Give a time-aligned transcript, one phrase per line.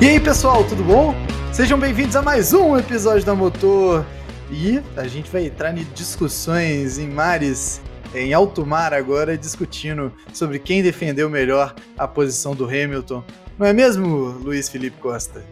[0.00, 1.12] E aí pessoal, tudo bom?
[1.52, 4.06] Sejam bem-vindos a mais um episódio da Motor.
[4.48, 7.80] E a gente vai entrar em discussões em mares,
[8.14, 13.24] em alto mar agora, discutindo sobre quem defendeu melhor a posição do Hamilton.
[13.58, 15.44] Não é mesmo, Luiz Felipe Costa?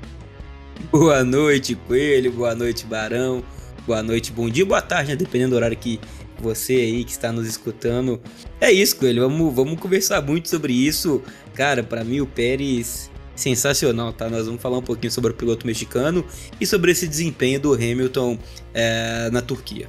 [0.92, 2.30] Boa noite, Coelho.
[2.30, 3.42] Boa noite, Barão.
[3.84, 5.16] Boa noite, bom dia, boa tarde, né?
[5.16, 5.98] Dependendo do horário que
[6.38, 8.20] você aí que está nos escutando.
[8.60, 9.22] É isso, Coelho.
[9.22, 11.20] Vamos, vamos conversar muito sobre isso.
[11.52, 14.28] Cara, para mim o Pérez sensacional, tá?
[14.28, 16.24] Nós vamos falar um pouquinho sobre o piloto mexicano
[16.60, 18.38] e sobre esse desempenho do Hamilton
[18.74, 19.88] é, na Turquia.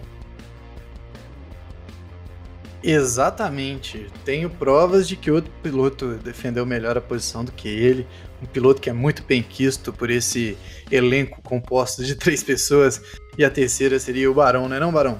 [2.84, 4.08] Exatamente.
[4.24, 8.08] Tenho provas de que outro piloto defendeu melhor a posição do que ele.
[8.42, 10.58] Um piloto que é muito bem quisto por esse
[10.92, 13.02] elenco composto de três pessoas.
[13.38, 15.20] E a terceira seria o Barão, né não, Barão?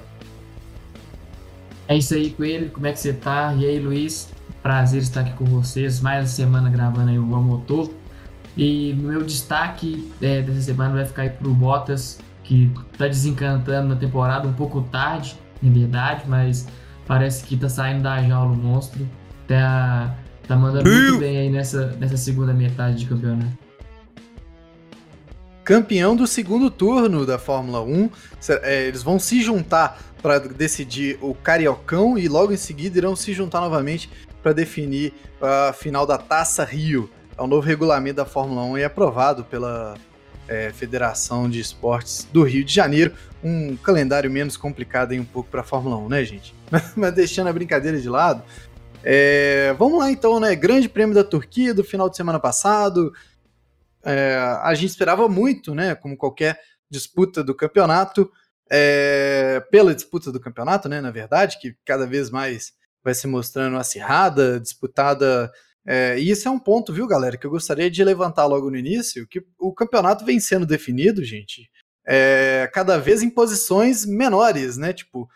[1.88, 2.70] É isso aí, Coelho.
[2.70, 3.54] Como é que você tá?
[3.54, 4.28] E aí, Luiz?
[4.62, 6.00] Prazer estar aqui com vocês.
[6.00, 7.90] Mais uma semana gravando aí o Motor.
[8.58, 13.94] E meu destaque é, dessa semana vai ficar aí pro Bottas, que tá desencantando na
[13.94, 16.66] temporada um pouco tarde, em verdade, mas
[17.06, 19.08] parece que tá saindo da jaula o monstro.
[19.46, 20.12] Tá,
[20.48, 23.56] tá mandando muito bem aí nessa, nessa segunda metade de campeonato.
[25.62, 28.10] Campeão do segundo turno da Fórmula 1.
[28.62, 33.32] É, eles vão se juntar para decidir o Cariocão e logo em seguida irão se
[33.32, 34.10] juntar novamente
[34.42, 38.82] para definir a final da Taça Rio é um novo regulamento da Fórmula 1 e
[38.82, 39.94] é aprovado pela
[40.48, 43.14] é, Federação de Esportes do Rio de Janeiro.
[43.44, 46.52] Um calendário menos complicado em um pouco para a Fórmula 1, né, gente?
[46.96, 48.42] Mas deixando a brincadeira de lado,
[49.04, 50.56] é, vamos lá então, né?
[50.56, 53.12] Grande Prêmio da Turquia do final de semana passado.
[54.04, 55.94] É, a gente esperava muito, né?
[55.94, 58.28] Como qualquer disputa do campeonato,
[58.68, 61.00] é, pela disputa do campeonato, né?
[61.00, 62.72] Na verdade, que cada vez mais
[63.04, 65.52] vai se mostrando acirrada, disputada
[65.90, 68.76] é, e isso é um ponto, viu, galera, que eu gostaria de levantar logo no
[68.76, 71.66] início, que o campeonato vem sendo definido, gente,
[72.06, 74.92] é, cada vez em posições menores, né?
[74.92, 75.26] Tipo,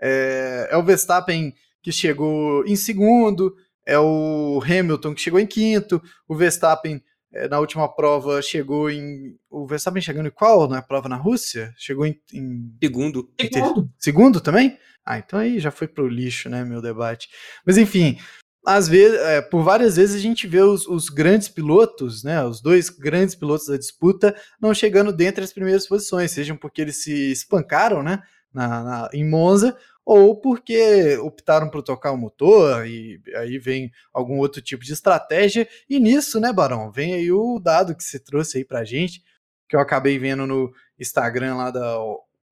[0.00, 6.02] é, é o Verstappen que chegou em segundo, é o Hamilton que chegou em quinto,
[6.26, 9.36] o Verstappen é, na última prova chegou em.
[9.50, 11.74] O Verstappen chegando em qual na prova na Rússia?
[11.76, 12.18] Chegou em.
[12.32, 12.74] em...
[12.82, 13.30] Segundo.
[13.38, 13.90] Segundo.
[13.98, 14.78] Segundo também?
[15.04, 17.28] Ah, então aí já foi pro lixo, né, meu debate.
[17.66, 18.18] Mas enfim,
[18.66, 22.60] às vezes, é, por várias vezes a gente vê os, os, grandes pilotos, né, os
[22.60, 27.32] dois grandes pilotos da disputa, não chegando dentro das primeiras posições, sejam porque eles se
[27.32, 33.58] espancaram, né, na, na, em Monza, ou porque optaram por tocar o motor e aí
[33.58, 35.68] vem algum outro tipo de estratégia.
[35.88, 39.22] E nisso, né, Barão, vem aí o dado que você trouxe aí pra gente,
[39.68, 41.98] que eu acabei vendo no Instagram lá da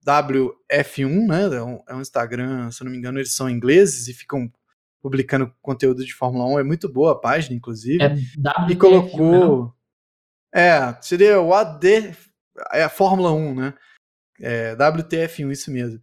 [0.06, 1.44] WF1, né,
[1.88, 4.50] é é um Instagram, se não me engano, eles são ingleses e ficam
[5.06, 6.58] publicando conteúdo de Fórmula 1.
[6.58, 8.02] É muito boa a página, inclusive.
[8.02, 9.72] É WTF, e colocou.
[10.52, 12.12] É, seria o AD.
[12.72, 13.74] É a Fórmula 1, né?
[14.40, 16.00] É, WTF1, isso mesmo.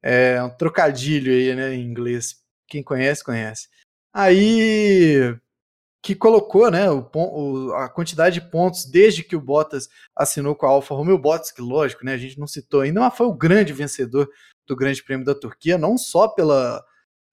[0.00, 2.40] É um trocadilho aí, né, em inglês.
[2.68, 3.68] Quem conhece, conhece.
[4.12, 5.36] Aí
[6.00, 10.66] que colocou, né, o, o, a quantidade de pontos desde que o Bottas assinou com
[10.66, 13.32] a Alfa Romeo Bottas, que lógico, né, a gente não citou ainda, mas foi o
[13.32, 14.30] grande vencedor
[14.66, 16.84] do Grande Prêmio da Turquia, não só pela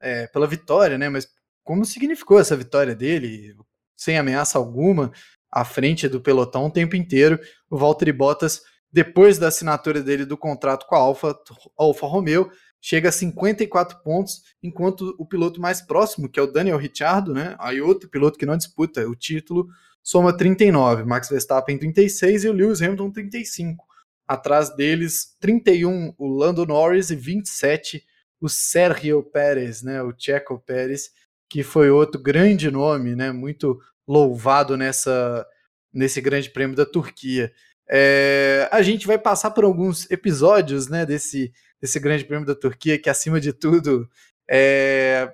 [0.02, 1.10] é, pela vitória, né?
[1.10, 1.28] Mas
[1.64, 3.56] como significou essa vitória dele,
[3.96, 5.12] sem ameaça alguma,
[5.52, 7.40] à frente do pelotão o tempo inteiro.
[7.70, 11.38] O Valtteri Bottas, depois da assinatura dele do contrato com a Alfa,
[11.78, 12.50] Alfa Romeo,
[12.82, 17.56] chega a 54 pontos, enquanto o piloto mais próximo, que é o Daniel Ricciardo, né?
[17.60, 19.68] Aí outro piloto que não disputa o título,
[20.02, 23.86] soma 39, Max Verstappen 36 e o Lewis Hamilton 35.
[24.28, 28.04] Atrás deles, 31 o Lando Norris e 27
[28.42, 31.12] o Sérgio Pérez, né, o Checo Pérez,
[31.50, 35.46] que foi outro grande nome, né, muito louvado nessa
[35.94, 37.52] nesse Grande Prêmio da Turquia.
[37.90, 42.98] É, a gente vai passar por alguns episódios, né, desse desse Grande Prêmio da Turquia
[42.98, 44.10] que acima de tudo
[44.50, 45.34] é,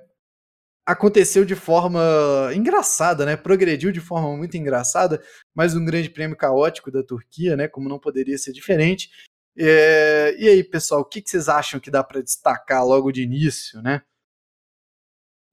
[0.88, 2.00] aconteceu de forma
[2.56, 3.36] engraçada, né?
[3.36, 5.22] Progrediu de forma muito engraçada,
[5.54, 7.68] mas um grande prêmio caótico da Turquia, né?
[7.68, 9.10] Como não poderia ser diferente.
[9.58, 13.24] É, e aí, pessoal, o que, que, vocês acham que dá para destacar logo de
[13.24, 14.04] início, né?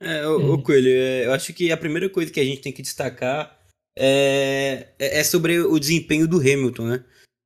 [0.00, 2.72] É, o, o Coelho, é, eu acho que a primeira coisa que a gente tem
[2.72, 3.58] que destacar
[3.96, 7.04] é, é, é sobre o desempenho do Hamilton, né?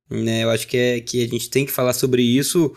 [0.09, 0.43] né?
[0.43, 2.75] Eu acho que, é, que a gente tem que falar sobre isso,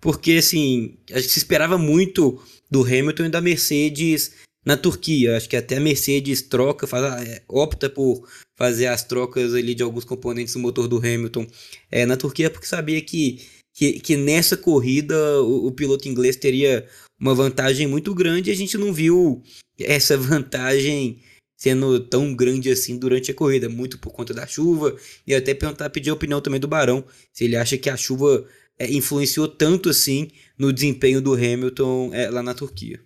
[0.00, 4.34] porque assim, a gente se esperava muito do Hamilton e da Mercedes
[4.64, 5.36] na Turquia.
[5.36, 8.28] Acho que até a Mercedes troca, faz, é, opta por
[8.62, 11.44] fazer as trocas ali de alguns componentes do motor do Hamilton
[11.90, 13.44] é, na Turquia, porque sabia que,
[13.74, 16.86] que, que nessa corrida o, o, piloto inglês teria
[17.18, 19.42] uma vantagem muito grande e a gente não viu
[19.80, 21.20] essa vantagem
[21.56, 25.90] sendo tão grande assim durante a corrida, muito por conta da chuva, e até perguntar,
[25.90, 28.46] pedir a opinião também do Barão, se ele acha que a chuva
[28.78, 33.00] é, influenciou tanto assim no desempenho do Hamilton é, lá na Turquia.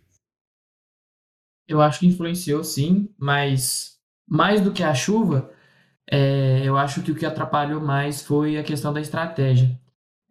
[1.67, 3.96] Eu acho que influenciou sim, mas
[4.28, 5.50] mais do que a chuva,
[6.11, 9.78] é, eu acho que o que atrapalhou mais foi a questão da estratégia.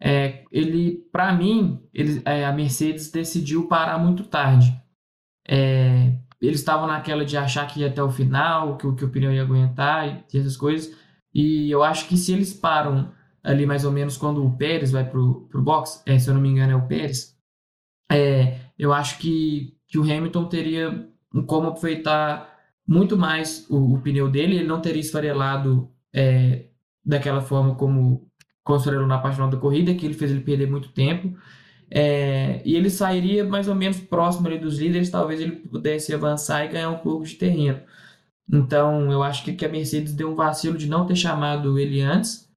[0.00, 4.74] É, ele, para mim, ele, é, a Mercedes decidiu parar muito tarde.
[5.48, 9.32] É, eles estavam naquela de achar que ia até o final, que, que o pneu
[9.32, 10.94] ia aguentar e, essas coisas.
[11.32, 13.12] E eu acho que se eles param
[13.42, 16.40] ali mais ou menos quando o Pérez vai pro, pro box, é, se eu não
[16.40, 17.36] me engano é o Pérez,
[18.10, 21.08] é, eu acho que, que o Hamilton teria
[21.46, 22.55] como aproveitar
[22.86, 26.66] muito mais o, o pneu dele, ele não teria esfarelado é,
[27.04, 28.28] daquela forma como
[28.64, 31.36] construíram na parte final da corrida, que ele fez ele perder muito tempo.
[31.90, 36.64] É, e ele sairia mais ou menos próximo ali dos líderes, talvez ele pudesse avançar
[36.64, 37.80] e ganhar um pouco de terreno.
[38.52, 42.00] Então, eu acho que, que a Mercedes deu um vacilo de não ter chamado ele
[42.00, 42.48] antes,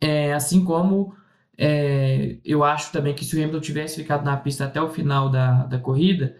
[0.00, 1.14] é, assim como
[1.58, 5.28] é, eu acho também que se o Hamilton tivesse ficado na pista até o final
[5.28, 6.36] da, da corrida,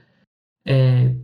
[0.64, 1.14] é,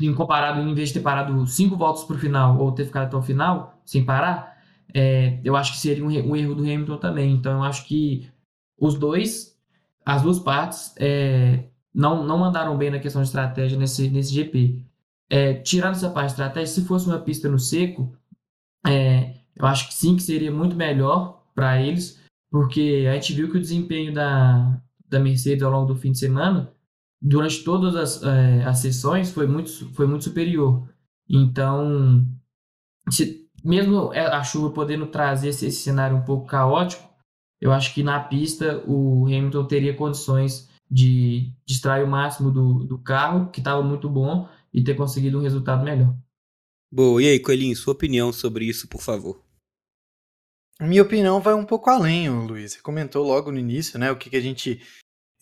[0.00, 3.06] em, comparado, em vez de ter parado cinco voltas para o final ou ter ficado
[3.06, 4.56] até o final sem parar,
[4.92, 7.32] é, eu acho que seria um, um, erro do Hamilton também.
[7.32, 8.30] Então, eu acho que
[8.78, 9.56] os dois,
[10.04, 11.64] as duas partes, é,
[11.94, 14.84] não, não mandaram bem na questão de estratégia nesse, nesse GP.
[15.30, 18.14] É, tirando essa parte de estratégia, se fosse uma pista no seco,
[18.86, 23.50] é, eu acho que sim, que seria muito melhor para eles, porque a gente viu
[23.50, 26.75] que o desempenho da, da Mercedes ao longo do fim de semana
[27.20, 30.88] durante todas as, é, as sessões foi muito, foi muito superior.
[31.28, 32.24] Então,
[33.10, 37.08] se, mesmo a chuva podendo trazer esse, esse, cenário um pouco caótico,
[37.60, 42.98] eu acho que na pista o Hamilton teria condições de distrair o máximo do, do
[42.98, 46.14] carro, que estava muito bom, e ter conseguido um resultado melhor.
[46.92, 49.42] Boa, e aí, Coelhinho, sua opinião sobre isso, por favor?
[50.80, 52.72] Minha opinião vai um pouco além, Luiz.
[52.72, 54.80] Você comentou logo no início, né, o que, que a gente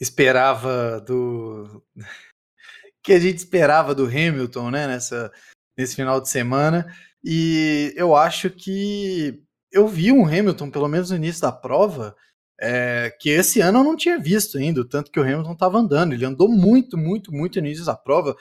[0.00, 1.82] esperava do
[3.02, 5.31] que a gente esperava do Hamilton, né, nessa
[5.76, 6.87] nesse final de semana.
[7.23, 9.43] E eu acho que
[9.73, 12.14] eu vi um Hamilton, pelo menos no início da prova,
[12.61, 16.12] é, que esse ano eu não tinha visto ainda, tanto que o Hamilton estava andando.
[16.12, 18.37] Ele andou muito, muito, muito no início da prova.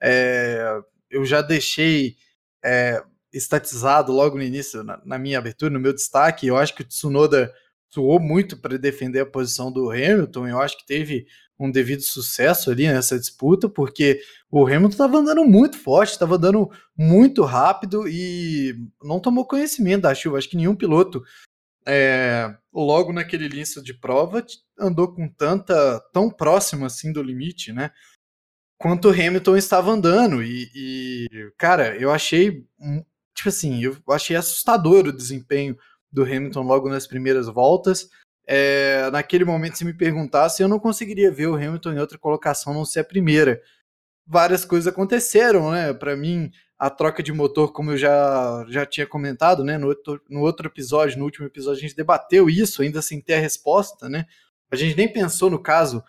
[0.00, 2.16] É, eu já deixei
[2.64, 3.02] é,
[3.32, 6.46] estatizado logo no início, na, na, minha abertura, no meu destaque.
[6.46, 7.52] Eu acho que o Tsunoda
[7.90, 10.48] suou muito para defender a posição do Hamilton.
[10.48, 11.26] Eu acho que teve
[11.58, 14.20] um devido sucesso ali nessa disputa, porque
[14.50, 20.14] o Hamilton estava andando muito forte, estava andando muito rápido e não tomou conhecimento da
[20.14, 20.38] chuva.
[20.38, 21.22] Acho que nenhum piloto,
[21.86, 24.44] é, logo naquele início de prova,
[24.78, 27.90] andou com tanta tão próximo assim do limite, né?
[28.78, 31.26] Quanto o Hamilton estava andando e, e
[31.58, 32.64] cara, eu achei
[33.34, 35.76] tipo assim, eu achei assustador o desempenho
[36.10, 38.08] do Hamilton logo nas primeiras voltas.
[38.46, 42.72] É, naquele momento, se me perguntasse, eu não conseguiria ver o Hamilton em outra colocação,
[42.72, 43.60] não ser a primeira.
[44.26, 45.92] Várias coisas aconteceram, né?
[45.92, 49.76] Para mim, a troca de motor, como eu já, já tinha comentado, né?
[49.76, 53.34] No outro, no outro episódio, no último episódio, a gente debateu isso, ainda sem ter
[53.34, 54.24] a resposta, né?
[54.70, 56.02] A gente nem pensou no caso,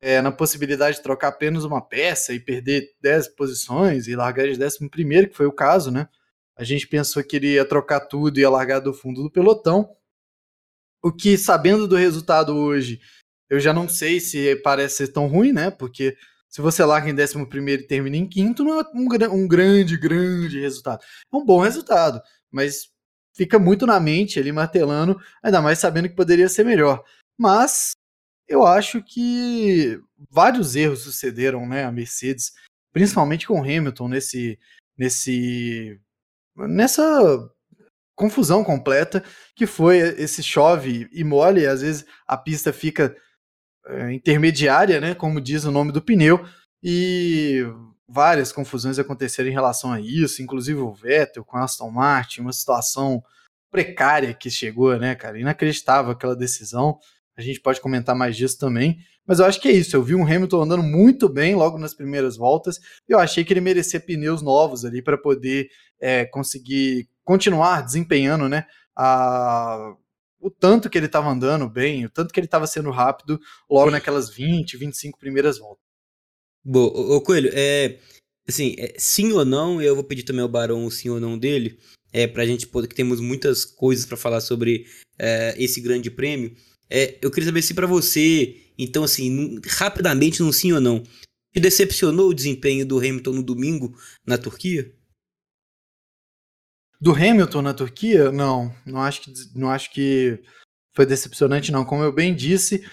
[0.00, 4.62] é, na possibilidade de trocar apenas uma peça e perder 10 posições e largar de
[4.62, 6.08] 11 primeiro, que foi o caso, né?
[6.58, 9.94] A gente pensou que ele ia trocar tudo e ia largar do fundo do pelotão.
[11.00, 13.00] O que, sabendo do resultado hoje,
[13.48, 15.70] eu já não sei se parece ser tão ruim, né?
[15.70, 16.16] Porque
[16.48, 17.36] se você larga em 11
[17.70, 21.04] e termina em quinto, não é um, um, grande, grande resultado.
[21.32, 22.90] É um bom resultado, mas
[23.36, 27.04] fica muito na mente ali martelando, ainda mais sabendo que poderia ser melhor.
[27.38, 27.92] Mas
[28.48, 31.84] eu acho que vários erros sucederam, né?
[31.84, 32.52] A Mercedes,
[32.92, 34.58] principalmente com o Hamilton nesse,
[34.96, 36.00] nesse
[36.66, 37.48] nessa
[38.16, 39.22] confusão completa
[39.54, 43.14] que foi esse chove e mole, às vezes a pista fica
[43.86, 46.44] é, intermediária, né, como diz o nome do pneu,
[46.82, 47.64] e
[48.08, 52.52] várias confusões aconteceram em relação a isso, inclusive o Vettel com a Aston Martin, uma
[52.52, 53.22] situação
[53.70, 56.98] precária que chegou, né, cara, inacreditável aquela decisão,
[57.36, 59.94] a gente pode comentar mais disso também, mas eu acho que é isso.
[59.94, 62.78] Eu vi um Hamilton andando muito bem logo nas primeiras voltas.
[63.06, 65.68] E eu achei que ele merecia pneus novos ali para poder
[66.00, 68.64] é, conseguir continuar desempenhando, né?
[68.96, 69.94] A,
[70.40, 73.38] o tanto que ele estava andando bem, o tanto que ele estava sendo rápido
[73.70, 75.84] logo naquelas 20, 25 primeiras voltas.
[76.64, 77.98] Boa, ô, Coelho, é,
[78.48, 81.38] assim, é, sim ou não, eu vou pedir também ao Barão o sim ou não
[81.38, 81.78] dele,
[82.12, 84.86] é, pra gente poder, que temos muitas coisas para falar sobre
[85.18, 86.56] é, esse grande prêmio.
[86.88, 91.02] É, eu queria saber se para você então, assim, rapidamente, num sim ou não,
[91.52, 94.94] te decepcionou o desempenho do Hamilton no domingo na Turquia?
[97.00, 98.30] Do Hamilton na Turquia?
[98.30, 100.40] Não, não acho que, não acho que
[100.94, 101.84] foi decepcionante, não.
[101.84, 102.84] Como eu bem disse,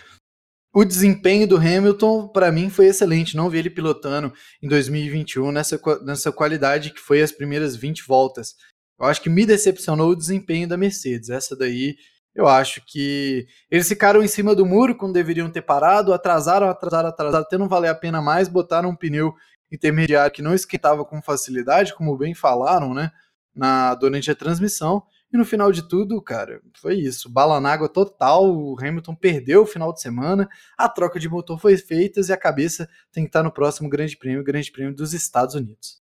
[0.73, 3.37] o desempenho do Hamilton, para mim, foi excelente.
[3.37, 8.55] Não vi ele pilotando em 2021 nessa, nessa qualidade que foi as primeiras 20 voltas.
[8.99, 11.29] Eu acho que me decepcionou o desempenho da Mercedes.
[11.29, 11.95] Essa daí,
[12.35, 17.09] eu acho que eles ficaram em cima do muro quando deveriam ter parado, atrasaram, atrasaram,
[17.09, 19.33] atrasaram, até não valer a pena mais, botaram um pneu
[19.71, 23.09] intermediário que não esquentava com facilidade, como bem falaram, né,
[23.55, 25.01] na, durante a transmissão.
[25.33, 27.29] E no final de tudo, cara, foi isso.
[27.29, 28.45] Bala na água total.
[28.45, 30.47] O Hamilton perdeu o final de semana.
[30.77, 34.15] A troca de motor foi feita e a cabeça tem que estar no próximo Grande
[34.15, 36.04] Prêmio, Grande Prêmio dos Estados Unidos.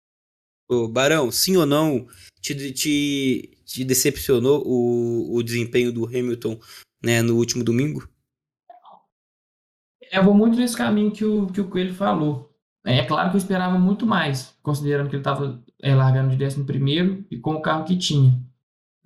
[0.69, 2.07] Ô, Barão, sim ou não,
[2.41, 6.59] te, te, te decepcionou o, o desempenho do Hamilton
[7.03, 8.09] né, no último domingo?
[10.11, 12.53] Eu vou muito nesse caminho que o, que o Coelho falou.
[12.85, 17.27] É claro que eu esperava muito mais, considerando que ele estava é, largando de 11
[17.31, 18.41] e com o carro que tinha.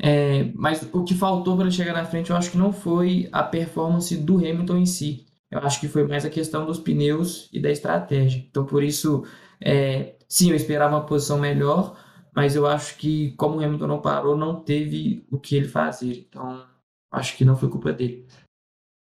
[0.03, 3.29] É, mas o que faltou para ele chegar na frente, eu acho que não foi
[3.33, 5.27] a performance do Hamilton em si.
[5.51, 8.45] Eu acho que foi mais a questão dos pneus e da estratégia.
[8.49, 9.25] Então, por isso,
[9.61, 11.99] é, sim, eu esperava uma posição melhor,
[12.35, 16.27] mas eu acho que, como o Hamilton não parou, não teve o que ele fazer.
[16.29, 16.65] Então,
[17.11, 18.27] acho que não foi culpa dele.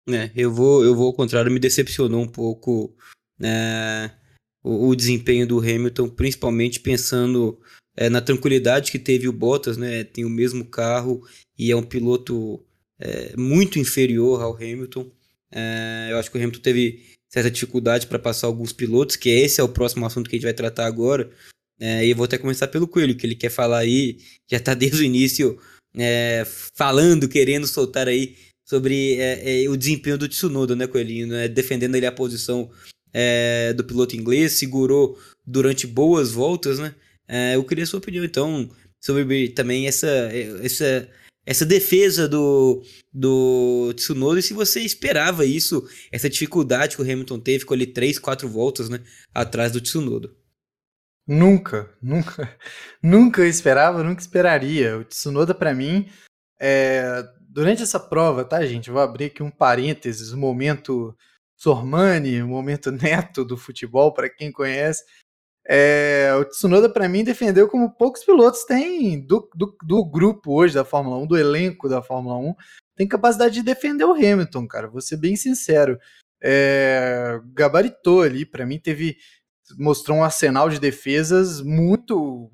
[0.08, 2.94] É, eu vou, eu vou ao contrário, me decepcionou um pouco
[3.38, 4.14] né,
[4.62, 7.58] o, o desempenho do Hamilton, principalmente pensando
[7.96, 10.04] é, na tranquilidade que teve o Bottas, né?
[10.04, 11.26] Tem o mesmo carro
[11.58, 12.64] e é um piloto
[12.98, 15.10] é, muito inferior ao Hamilton.
[15.50, 19.60] É, eu acho que o Hamilton teve certa dificuldade para passar alguns pilotos, que esse
[19.60, 21.30] é o próximo assunto que a gente vai tratar agora.
[21.78, 24.18] É, e eu vou até começar pelo Coelho, que ele quer falar aí,
[24.50, 25.58] já está desde o início
[25.96, 31.26] é, falando, querendo soltar aí sobre é, é, o desempenho do Tsunoda, né, Coelhinho?
[31.26, 32.70] Né, defendendo ele a posição
[33.74, 36.94] do piloto inglês, segurou durante boas voltas, né?
[37.26, 38.68] É, eu queria a sua opinião, então,
[39.02, 40.06] sobre também essa,
[40.62, 41.08] essa,
[41.46, 47.38] essa defesa do, do Tsunoda e se você esperava isso, essa dificuldade que o Hamilton
[47.38, 49.00] teve com ele três, quatro voltas né,
[49.32, 50.34] atrás do Tsunoda.
[51.26, 52.56] Nunca, nunca,
[53.00, 54.98] nunca esperava, nunca esperaria.
[54.98, 56.10] O Tsunoda, para mim,
[56.60, 58.90] é, durante essa prova, tá, gente?
[58.90, 61.16] Vou abrir aqui um parênteses, um momento
[61.56, 65.04] Sormani, um momento neto do futebol, para quem conhece.
[65.68, 70.74] É, o Tsunoda, para mim, defendeu como poucos pilotos têm do, do, do, grupo hoje
[70.74, 72.54] da Fórmula 1, do elenco da Fórmula 1,
[72.94, 74.88] tem capacidade de defender o Hamilton, cara.
[74.88, 75.98] Vou ser bem sincero.
[76.40, 79.16] É, gabaritou ali, para mim, teve.
[79.76, 82.50] mostrou um arsenal de defesas muito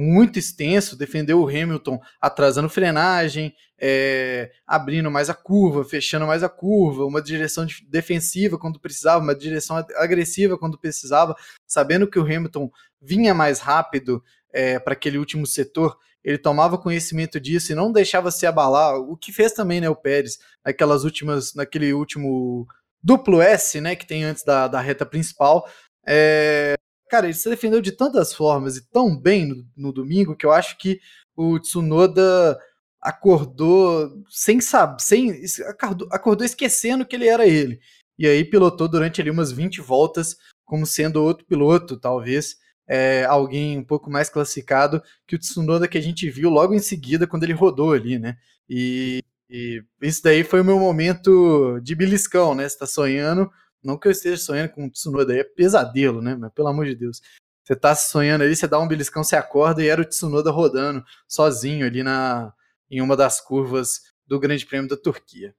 [0.00, 6.48] muito extenso, defendeu o Hamilton atrasando frenagem, é, abrindo mais a curva, fechando mais a
[6.48, 11.34] curva, uma direção defensiva quando precisava, uma direção agressiva quando precisava,
[11.66, 12.70] sabendo que o Hamilton
[13.02, 18.30] vinha mais rápido é, para aquele último setor, ele tomava conhecimento disso e não deixava
[18.30, 22.68] se abalar, o que fez também né, o Pérez naquelas últimas, naquele último
[23.02, 25.68] duplo S, né, que tem antes da, da reta principal,
[26.06, 26.76] é,
[27.08, 30.52] cara, ele se defendeu de tantas formas e tão bem no, no domingo que eu
[30.52, 31.00] acho que
[31.36, 32.58] o Tsunoda
[33.00, 35.42] acordou sem saber, sem
[36.10, 37.80] acordou, esquecendo que ele era ele.
[38.18, 42.56] E aí pilotou durante ali umas 20 voltas como sendo outro piloto, talvez
[42.88, 46.78] é, alguém um pouco mais classificado que o Tsunoda que a gente viu logo em
[46.78, 48.36] seguida quando ele rodou ali, né?
[48.68, 52.68] E, e isso daí foi o meu momento de beliscão, né?
[52.68, 53.50] Você tá sonhando
[53.88, 56.36] não que eu esteja sonhando com Tsunoda, aí é pesadelo, né?
[56.36, 57.22] Mas pelo amor de Deus.
[57.64, 61.02] Você tá sonhando ali, você dá um beliscão, você acorda e era o Tsunoda rodando
[61.26, 62.52] sozinho ali na,
[62.90, 65.54] em uma das curvas do Grande Prêmio da Turquia.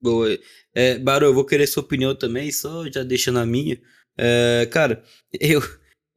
[0.00, 0.36] Boa.
[0.74, 3.80] É, eu vou querer sua opinião também, só já deixando a minha.
[4.18, 5.60] É, cara, eu.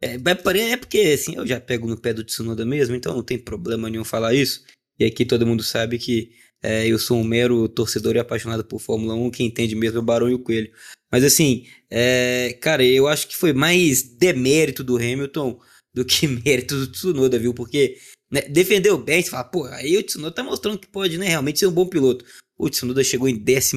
[0.02, 3.38] É, é porque assim, eu já pego no pé do Tsunoda mesmo, então não tem
[3.38, 4.64] problema nenhum falar isso.
[4.98, 6.32] E aqui todo mundo sabe que
[6.62, 10.02] é, eu sou um mero torcedor e apaixonado por Fórmula 1, quem entende mesmo é
[10.02, 10.72] o Barão e o Coelho.
[11.12, 15.60] Mas assim, é, cara, eu acho que foi mais demérito do Hamilton
[15.94, 17.54] do que mérito do Tsunoda, viu?
[17.54, 17.98] Porque
[18.32, 21.60] né, defendeu bem, você fala, pô, aí o Tsunoda tá mostrando que pode, né, realmente
[21.60, 22.26] ser um bom piloto.
[22.58, 23.76] O Tsunoda chegou em 14.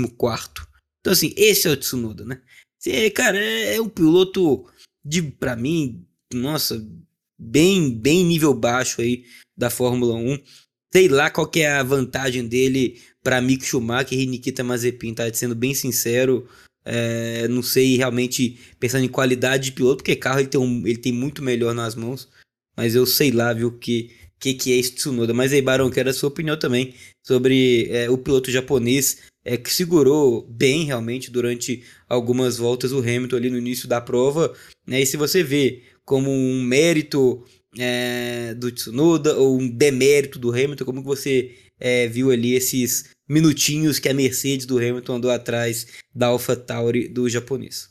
[1.00, 2.40] Então, assim, esse é o Tsunoda, né?
[2.78, 4.66] Você, cara, é, é um piloto
[5.04, 6.84] de, pra mim, nossa,
[7.38, 9.24] bem, bem nível baixo aí
[9.56, 10.38] da Fórmula 1.
[10.92, 15.32] Sei lá qual que é a vantagem dele para Mick Schumacher e Nikita Mazepin, tá?
[15.32, 16.46] Sendo bem sincero,
[16.84, 20.98] é, não sei realmente pensando em qualidade de piloto, porque carro ele tem, um, ele
[20.98, 22.28] tem muito melhor nas mãos.
[22.76, 24.10] Mas eu sei lá, viu, que
[24.42, 25.32] que, que é esse Tsunoda.
[25.32, 29.72] Mas aí, Barão, quero a sua opinião também sobre é, o piloto japonês é, que
[29.72, 34.52] segurou bem realmente durante algumas voltas o Hamilton ali no início da prova.
[34.84, 35.00] Né?
[35.00, 37.44] E se você vê como um mérito
[37.78, 40.84] é, do Tsunoda ou um demérito do Hamilton?
[40.84, 45.86] Como que você é, viu ali esses minutinhos que a Mercedes do Hamilton andou atrás
[46.14, 47.90] da AlphaTauri do japonês?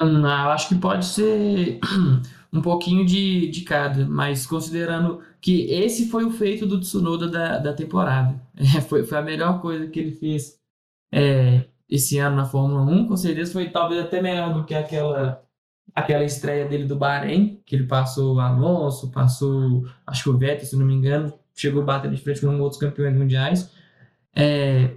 [0.00, 1.78] Hum, eu acho que pode ser
[2.52, 7.58] um pouquinho de, de cada, mas considerando que esse foi o feito do Tsunoda da,
[7.58, 8.44] da temporada.
[8.58, 10.58] É, foi, foi a melhor coisa que ele fez
[11.12, 15.45] é, esse ano na Fórmula 1, com certeza foi talvez até melhor do que aquela
[15.94, 20.66] aquela estreia dele do Bahrein, que ele passou o Alonso, passou acho que o Vettel,
[20.66, 23.70] se não me engano, chegou bater de frente com outros campeões mundiais.
[24.34, 24.94] É,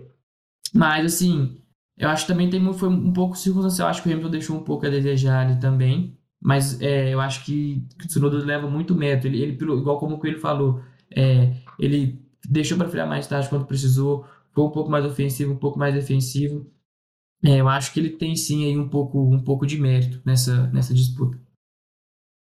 [0.74, 1.62] mas assim,
[1.98, 4.63] eu acho que também tem, foi um pouco circunstancial, acho que o Hamilton deixou um
[4.63, 6.17] pouco a desejar ali também.
[6.41, 9.27] Mas é, eu acho que o Tsunoda leva muito mérito.
[9.27, 10.81] Ele, ele, igual como o Coelho falou,
[11.13, 15.58] é, ele deixou para frear mais tarde quando precisou, foi um pouco mais ofensivo, um
[15.58, 16.65] pouco mais defensivo.
[17.43, 20.67] É, eu acho que ele tem sim aí um pouco, um pouco de mérito nessa,
[20.67, 21.39] nessa disputa.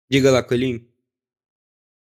[0.09, 0.87] Diga lá, Coelhinho.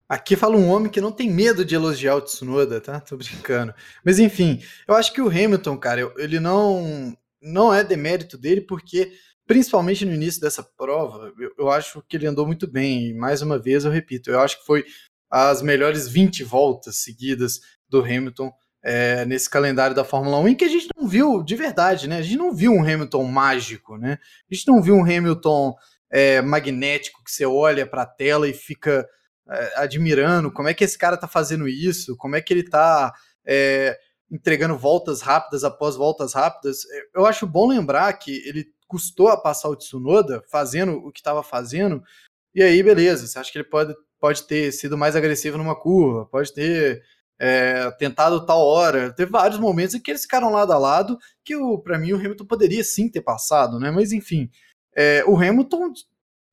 [0.07, 2.99] Aqui fala um homem que não tem medo de elogiar o Tsunoda, tá?
[2.99, 3.73] Tô brincando.
[4.03, 9.13] Mas enfim, eu acho que o Hamilton, cara, ele não não é demérito dele porque
[9.47, 13.09] principalmente no início dessa prova, eu, eu, acho que ele andou muito bem.
[13.09, 14.85] E mais uma vez, eu repito, eu acho que foi
[15.29, 18.51] as melhores 20 voltas seguidas do Hamilton
[18.83, 22.17] é, nesse calendário da Fórmula 1, em que a gente não viu de verdade, né?
[22.17, 24.19] A gente não viu um Hamilton mágico, né?
[24.50, 25.75] A gente não viu um Hamilton
[26.09, 29.07] é, magnético que você olha para a tela e fica
[29.50, 33.13] é, admirando como é que esse cara tá fazendo isso, como é que ele tá
[33.45, 33.98] é,
[34.31, 36.79] entregando voltas rápidas após voltas rápidas.
[37.13, 41.43] Eu acho bom lembrar que ele custou a passar o Tsunoda fazendo o que estava
[41.43, 42.01] fazendo,
[42.53, 46.25] e aí, beleza, você acha que ele pode, pode ter sido mais agressivo numa curva,
[46.25, 47.03] pode ter
[47.39, 49.13] é, tentado tal hora.
[49.13, 52.46] Teve vários momentos em que eles ficaram lado a lado, que para mim o Hamilton
[52.46, 53.89] poderia sim ter passado, né?
[53.89, 54.50] Mas enfim,
[54.96, 55.93] é, o Hamilton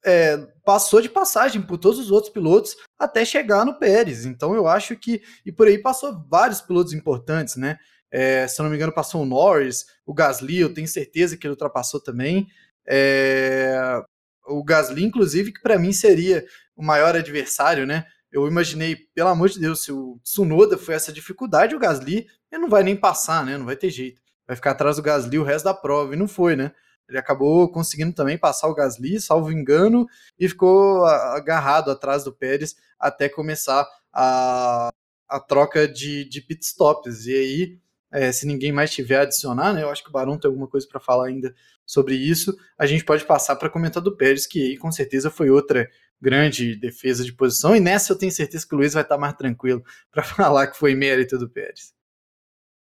[0.04, 4.24] é, passou de passagem por todos os outros pilotos até chegar no Pérez.
[4.24, 5.20] Então eu acho que.
[5.44, 7.76] E por aí passou vários pilotos importantes, né?
[8.10, 11.46] É, se eu não me engano, passou o Norris, o Gasly, eu tenho certeza que
[11.46, 12.46] ele ultrapassou também.
[12.86, 14.00] É,
[14.46, 16.46] o Gasly, inclusive, que para mim seria
[16.76, 18.06] o maior adversário, né?
[18.36, 22.60] Eu imaginei, pelo amor de Deus, se o Tsunoda foi essa dificuldade, o Gasly ele
[22.60, 23.56] não vai nem passar, né?
[23.56, 24.20] Não vai ter jeito.
[24.46, 26.12] Vai ficar atrás do Gasly o resto da prova.
[26.12, 26.72] E não foi, né?
[27.08, 30.06] Ele acabou conseguindo também passar o Gasly, salvo engano,
[30.38, 34.90] e ficou agarrado atrás do Pérez até começar a,
[35.26, 37.24] a troca de, de pitstops.
[37.26, 37.78] E aí
[38.12, 39.82] é, se ninguém mais tiver a adicionar, né?
[39.82, 42.56] Eu acho que o Barão tem alguma coisa para falar ainda sobre isso.
[42.78, 45.88] A gente pode passar para comentar do Pérez, que aí com certeza foi outra
[46.20, 47.74] grande defesa de posição.
[47.76, 50.78] E nessa eu tenho certeza que o Luiz vai estar mais tranquilo para falar que
[50.78, 51.94] foi mérito do Pérez.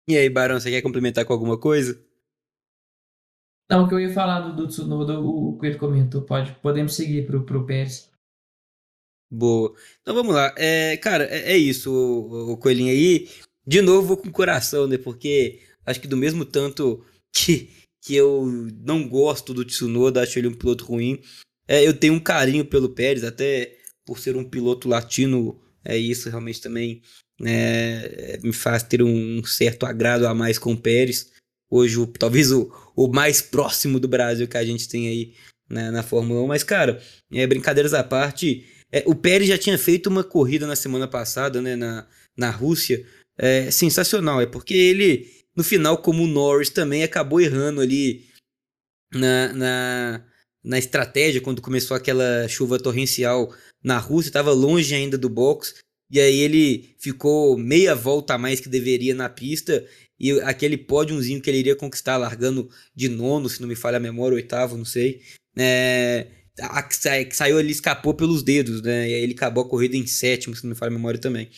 [0.08, 2.02] E aí, Barão, você quer complementar com alguma coisa?
[3.70, 6.52] Não, o que eu ia falar do, do Tsunoda, o, o que ele comentou, pode,
[6.56, 8.10] podemos seguir para o Pérez.
[9.30, 9.72] Boa.
[10.02, 10.52] Então vamos lá.
[10.56, 13.28] É, cara, é, é isso, o, o Coelhinho aí
[13.64, 14.98] de novo com o coração, né?
[14.98, 17.70] Porque acho que do mesmo tanto que,
[18.02, 18.44] que eu
[18.84, 21.20] não gosto do Tsunoda, acho ele um piloto ruim,
[21.68, 26.28] é, eu tenho um carinho pelo Pérez, até por ser um piloto latino, é isso
[26.28, 27.02] realmente também
[27.40, 31.30] né, me faz ter um certo agrado a mais com o Pérez.
[31.70, 35.34] Hoje, o, talvez o, o mais próximo do Brasil que a gente tem aí
[35.68, 36.46] né, na Fórmula 1.
[36.46, 37.00] Mas, cara,
[37.32, 41.62] é, brincadeiras à parte, é, o Pérez já tinha feito uma corrida na semana passada,
[41.62, 43.06] né, na, na Rússia,
[43.38, 44.40] é, sensacional.
[44.40, 48.26] É porque ele, no final, como o Norris, também acabou errando ali
[49.14, 50.24] na, na,
[50.62, 55.74] na estratégia, quando começou aquela chuva torrencial na Rússia, estava longe ainda do box.
[56.10, 59.86] E aí ele ficou meia volta a mais que deveria na pista.
[60.18, 64.00] E aquele pódiozinho que ele iria conquistar, largando de nono, se não me falha a
[64.00, 65.22] memória, oitavo, não sei.
[65.56, 66.26] É,
[66.60, 69.08] a, que saiu ali, escapou pelos dedos, né?
[69.08, 71.48] E aí ele acabou a corrida em sétimo, se não me falha a memória também.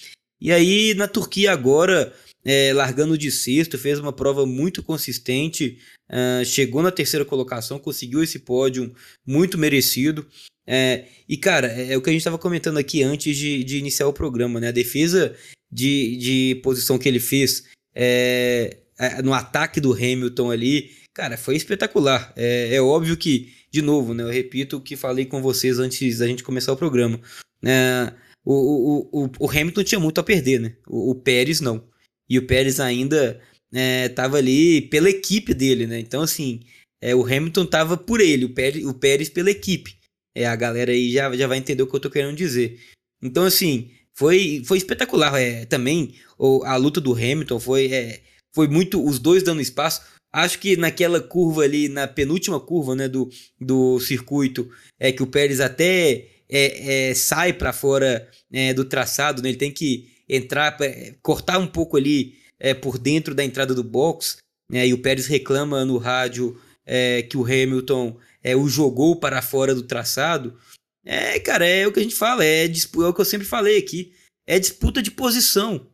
[0.40, 5.78] E aí, na Turquia agora, é, largando de sexto, fez uma prova muito consistente,
[6.10, 8.92] uh, chegou na terceira colocação, conseguiu esse pódio
[9.26, 10.26] muito merecido.
[10.66, 13.78] É, e, cara, é, é, o que a gente estava comentando aqui antes de, de,
[13.78, 14.68] iniciar o programa, né?
[14.68, 15.34] A defesa
[15.70, 18.78] de, de posição que ele fez é,
[19.24, 22.32] no ataque do Hamilton ali, cara, foi espetacular.
[22.36, 24.22] É, é, óbvio que, de novo, né?
[24.22, 27.20] Eu repito o que falei com vocês antes da gente começar o programa.
[27.64, 28.12] É,
[28.44, 30.76] o, o, o, Hamilton tinha muito a perder, né?
[30.86, 31.91] O, o Pérez não.
[32.32, 33.38] E o Pérez ainda
[34.08, 36.00] estava é, ali pela equipe dele, né?
[36.00, 36.60] Então, assim,
[36.98, 39.98] é, o Hamilton tava por ele, o Pérez, o Pérez pela equipe.
[40.34, 42.80] É, a galera aí já, já vai entender o que eu tô querendo dizer.
[43.22, 45.38] Então, assim, foi, foi espetacular.
[45.38, 48.22] É, também o, a luta do Hamilton foi, é,
[48.54, 49.04] foi muito.
[49.04, 50.00] Os dois dando espaço.
[50.32, 53.28] Acho que naquela curva ali, na penúltima curva né, do,
[53.60, 59.42] do circuito, é que o Pérez até é, é, sai para fora é, do traçado,
[59.42, 59.50] né?
[59.50, 63.84] ele tem que entrar, é, cortar um pouco ali é, por dentro da entrada do
[63.84, 64.38] box,
[64.70, 64.86] né?
[64.86, 68.18] e o Pérez reclama no rádio é, que o Hamilton
[68.56, 70.58] o jogou para fora do traçado.
[71.04, 72.68] É, cara, é o que a gente fala, é, é
[73.06, 74.12] o que eu sempre falei aqui,
[74.46, 75.86] é disputa de posição.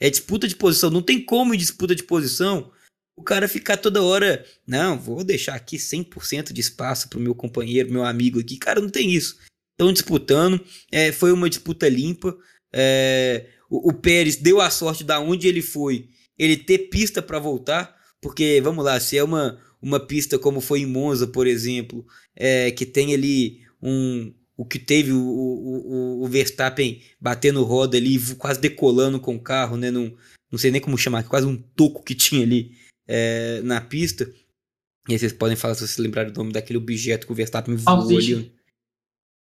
[0.00, 2.70] É disputa de posição, não tem como em disputa de posição
[3.16, 7.92] o cara ficar toda hora, não, vou deixar aqui 100% de espaço pro meu companheiro,
[7.92, 8.56] meu amigo aqui.
[8.56, 9.38] Cara, não tem isso.
[9.72, 12.36] Estão disputando, é, foi uma disputa limpa.
[12.72, 17.38] É, o, o, Pérez deu a sorte da onde ele foi, ele ter pista para
[17.38, 22.06] voltar, porque vamos lá, se é uma, uma pista como foi em Monza, por exemplo,
[22.34, 28.18] é, que tem ali um, o que teve o, o, o, Verstappen batendo roda ali,
[28.36, 29.90] quase decolando com o carro, né?
[29.90, 30.16] Não,
[30.50, 34.30] não sei nem como chamar, quase um toco que tinha ali é, na pista.
[35.08, 37.76] E aí vocês podem falar se vocês lembrarem do nome daquele objeto que o Verstappen
[37.76, 38.54] voou ali.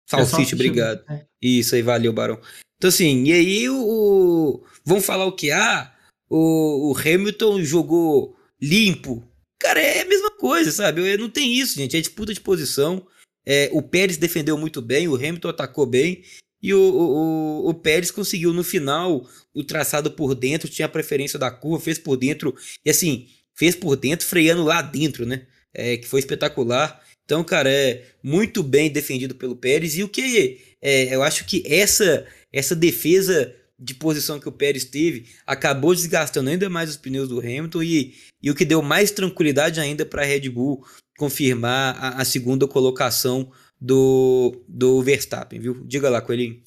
[0.09, 1.05] Salsicha, é obrigado.
[1.09, 1.27] É.
[1.41, 2.41] Isso aí, valeu, Barão.
[2.79, 3.77] Então, assim, e aí o.
[3.77, 5.51] o vamos falar o que?
[5.51, 5.93] Ah,
[6.31, 9.29] o, o Hamilton jogou limpo.
[9.59, 11.17] Cara, é a mesma coisa, sabe?
[11.17, 11.97] Não tem isso, gente.
[11.97, 13.05] É disputa de posição.
[13.45, 16.23] É, o Pérez defendeu muito bem, o Hamilton atacou bem.
[16.63, 21.39] E o, o, o Pérez conseguiu no final o traçado por dentro, tinha a preferência
[21.39, 22.55] da curva, fez por dentro.
[22.85, 25.47] E assim, fez por dentro, freando lá dentro, né?
[25.75, 27.03] É, que foi espetacular.
[27.25, 29.97] Então, cara, é muito bem defendido pelo Pérez.
[29.97, 34.85] E o que é, eu acho que essa, essa defesa de posição que o Pérez
[34.85, 39.11] teve acabou desgastando ainda mais os pneus do Hamilton e, e o que deu mais
[39.11, 40.85] tranquilidade ainda para a Red Bull
[41.17, 45.85] confirmar a, a, segunda colocação do, do Verstappen, viu?
[45.85, 46.63] Diga lá, Coelhinho.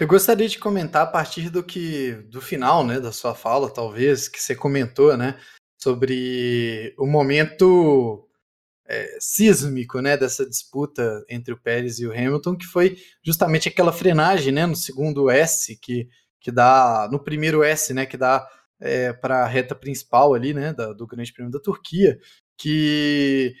[0.00, 4.26] Eu gostaria de comentar a partir do que do final, né, da sua fala, talvez,
[4.26, 5.38] que você comentou, né,
[5.80, 8.28] sobre o momento
[8.86, 13.92] é, sísmico, né, dessa disputa entre o Pérez e o Hamilton, que foi justamente aquela
[13.92, 16.08] frenagem, né, no segundo S que
[16.44, 18.46] que dá no primeiro S, né, que dá
[18.78, 22.18] é, para a reta principal ali, né, da, do Grande Prêmio da Turquia,
[22.58, 23.54] que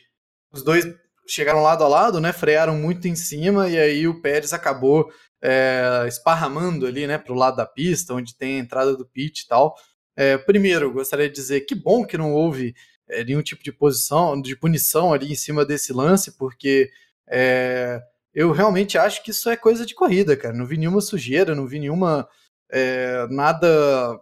[0.52, 0.84] os dois
[1.26, 5.10] chegaram lado a lado, né, frearam muito em cima e aí o Pérez acabou
[5.42, 9.40] é, esparramando ali, né, para o lado da pista, onde tem a entrada do pit
[9.40, 9.74] e tal.
[10.14, 12.74] É, primeiro, gostaria de dizer que bom que não houve
[13.08, 16.90] é, nenhum tipo de posição, de punição ali em cima desse lance, porque
[17.28, 18.02] é,
[18.34, 20.54] eu realmente acho que isso é coisa de corrida, cara.
[20.54, 22.28] Não vi nenhuma sujeira, não vi nenhuma
[22.70, 24.20] é, nada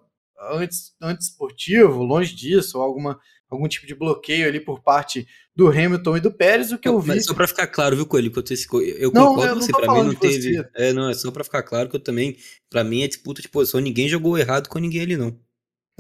[0.51, 3.19] antes, antes esportivo, longe disso, ou alguma,
[3.49, 6.95] algum tipo de bloqueio ali por parte do Hamilton e do Pérez, o que eu,
[6.95, 7.09] eu vi.
[7.09, 8.33] Mas só para ficar claro, viu, Coelho?
[8.99, 10.69] Eu não, concordo com você, para mim não teve.
[10.75, 12.37] É, não, é só para ficar claro que eu também,
[12.69, 15.39] para mim é disputa de posição, ninguém jogou errado com ninguém ali, não.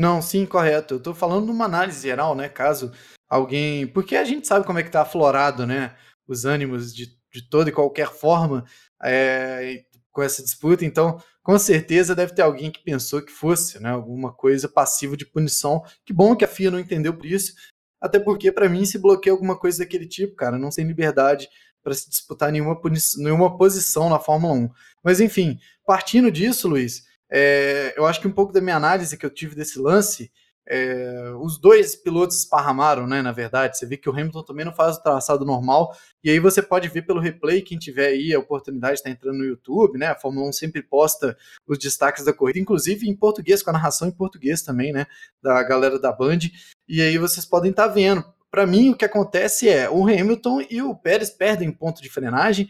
[0.03, 0.95] Não, sim, correto.
[0.95, 2.49] Eu tô falando numa análise geral, né?
[2.49, 2.91] Caso
[3.29, 3.87] alguém.
[3.87, 5.95] Porque a gente sabe como é que tá aflorado, né?
[6.27, 8.65] Os ânimos de, de toda e qualquer forma
[9.01, 13.91] é, com essa disputa, então com certeza deve ter alguém que pensou que fosse né,
[13.91, 15.85] alguma coisa passiva de punição.
[16.05, 17.55] Que bom que a FIA não entendeu por isso,
[18.01, 21.49] até porque para mim se bloqueia alguma coisa daquele tipo, cara, não tem liberdade
[21.81, 22.81] para se disputar nenhuma,
[23.19, 24.71] nenhuma posição na Fórmula 1.
[25.05, 29.25] Mas enfim, partindo disso, Luiz, é, eu acho que um pouco da minha análise que
[29.25, 30.31] eu tive desse lance
[30.67, 33.21] é, os dois pilotos esparramaram, né?
[33.21, 36.39] Na verdade, você vê que o Hamilton também não faz o traçado normal, e aí
[36.39, 39.99] você pode ver pelo replay, quem tiver aí a oportunidade de estar entrando no YouTube,
[39.99, 40.07] né?
[40.07, 44.09] A Fórmula 1 sempre posta os destaques da corrida, inclusive em português, com a narração
[44.09, 45.07] em português também, né?
[45.43, 46.39] Da galera da Band,
[46.89, 48.25] e aí vocês podem estar vendo.
[48.51, 52.69] Para mim, o que acontece é o Hamilton e o Pérez perdem ponto de frenagem,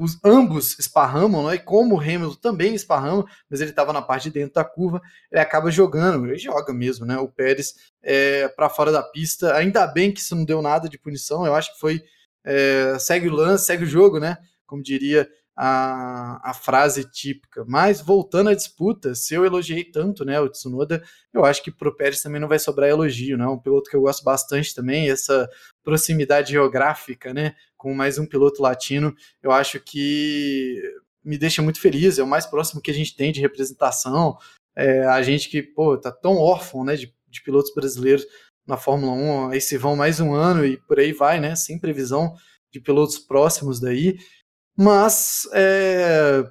[0.00, 1.56] os ambos esparramam, né?
[1.56, 5.02] e como o Hamilton também esparrama, mas ele estava na parte de dentro da curva,
[5.30, 7.18] ele acaba jogando, ele joga mesmo, né?
[7.18, 9.54] O Pérez é, para fora da pista.
[9.54, 12.02] Ainda bem que isso não deu nada de punição, eu acho que foi
[12.42, 14.38] é, segue o lance, segue o jogo, né?
[14.66, 15.28] Como diria
[15.62, 17.66] a, a frase típica.
[17.68, 21.02] Mas voltando à disputa, se eu elogiei tanto né, o Tsunoda,
[21.34, 23.46] eu acho que pro Pérez também não vai sobrar elogio, né?
[23.46, 25.46] Um piloto que eu gosto bastante também, essa
[25.84, 27.54] proximidade geográfica, né?
[27.76, 30.80] Com mais um piloto latino, eu acho que
[31.22, 34.38] me deixa muito feliz, é o mais próximo que a gente tem de representação.
[34.74, 38.24] É, a gente que, pô, tá tão órfão, né, de, de pilotos brasileiros
[38.66, 41.78] na Fórmula 1, aí se vão mais um ano e por aí vai, né, sem
[41.78, 42.34] previsão
[42.72, 44.16] de pilotos próximos daí.
[44.82, 46.42] Mas, é...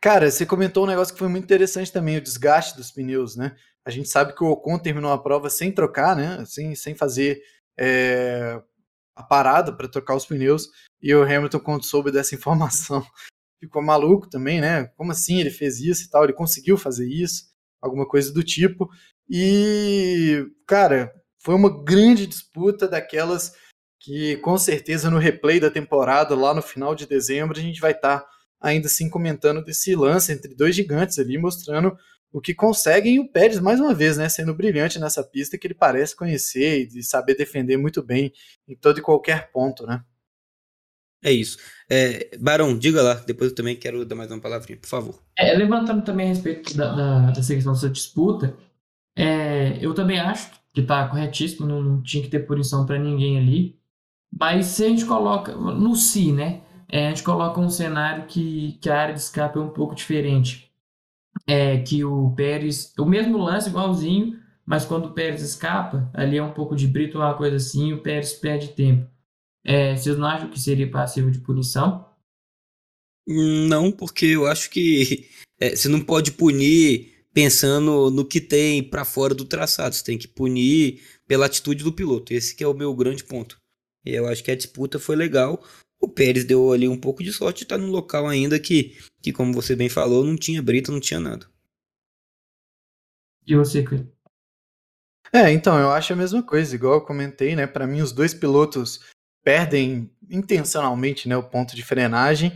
[0.00, 3.56] cara, você comentou um negócio que foi muito interessante também, o desgaste dos pneus, né?
[3.84, 6.44] A gente sabe que o Ocon terminou a prova sem trocar, né?
[6.46, 7.42] Sem, sem fazer
[7.76, 8.62] é...
[9.16, 10.68] a parada para trocar os pneus.
[11.02, 13.04] E o Hamilton, quando soube dessa informação,
[13.58, 14.84] ficou maluco também, né?
[14.96, 16.22] Como assim ele fez isso e tal?
[16.22, 17.46] Ele conseguiu fazer isso,
[17.80, 18.88] alguma coisa do tipo.
[19.28, 23.52] E, cara, foi uma grande disputa daquelas
[24.02, 27.92] que com certeza no replay da temporada, lá no final de dezembro, a gente vai
[27.92, 28.28] estar tá
[28.60, 31.96] ainda assim comentando desse lance entre dois gigantes ali, mostrando
[32.32, 33.16] o que conseguem.
[33.16, 36.88] E o Pérez, mais uma vez, né, sendo brilhante nessa pista que ele parece conhecer
[36.92, 38.32] e saber defender muito bem
[38.66, 40.02] em todo e qualquer ponto, né?
[41.24, 41.56] É isso.
[41.88, 45.22] É, Barão, diga lá, depois eu também quero dar mais uma palavrinha, por favor.
[45.38, 48.56] É, levantando também a respeito da, da, dessa questão dessa disputa,
[49.16, 53.38] é, eu também acho que está corretíssimo, não, não, tinha que ter punição para ninguém
[53.38, 53.78] ali,
[54.38, 58.78] mas se a gente coloca, no si, né, é, a gente coloca um cenário que,
[58.80, 60.70] que a área de escape é um pouco diferente,
[61.46, 66.42] é que o Pérez, o mesmo lance igualzinho, mas quando o Pérez escapa, ali é
[66.42, 69.10] um pouco de brito ou uma coisa assim, o Pérez perde tempo.
[69.64, 72.06] É, vocês não acham que seria passivo de punição?
[73.26, 75.28] Não, porque eu acho que
[75.60, 79.94] é, você não pode punir pensando no que tem para fora do traçado.
[79.94, 82.34] Você tem que punir pela atitude do piloto.
[82.34, 83.61] Esse que é o meu grande ponto.
[84.04, 85.62] E eu acho que a disputa foi legal.
[86.00, 89.32] O Pérez deu ali um pouco de sorte de estar num local ainda que, que
[89.32, 91.46] como você bem falou, não tinha brita, não tinha nada.
[93.46, 94.12] E você, Cleber?
[95.32, 97.66] É, então, eu acho a mesma coisa, igual eu comentei, né?
[97.66, 99.00] Para mim, os dois pilotos
[99.42, 102.52] perdem intencionalmente né, o ponto de frenagem.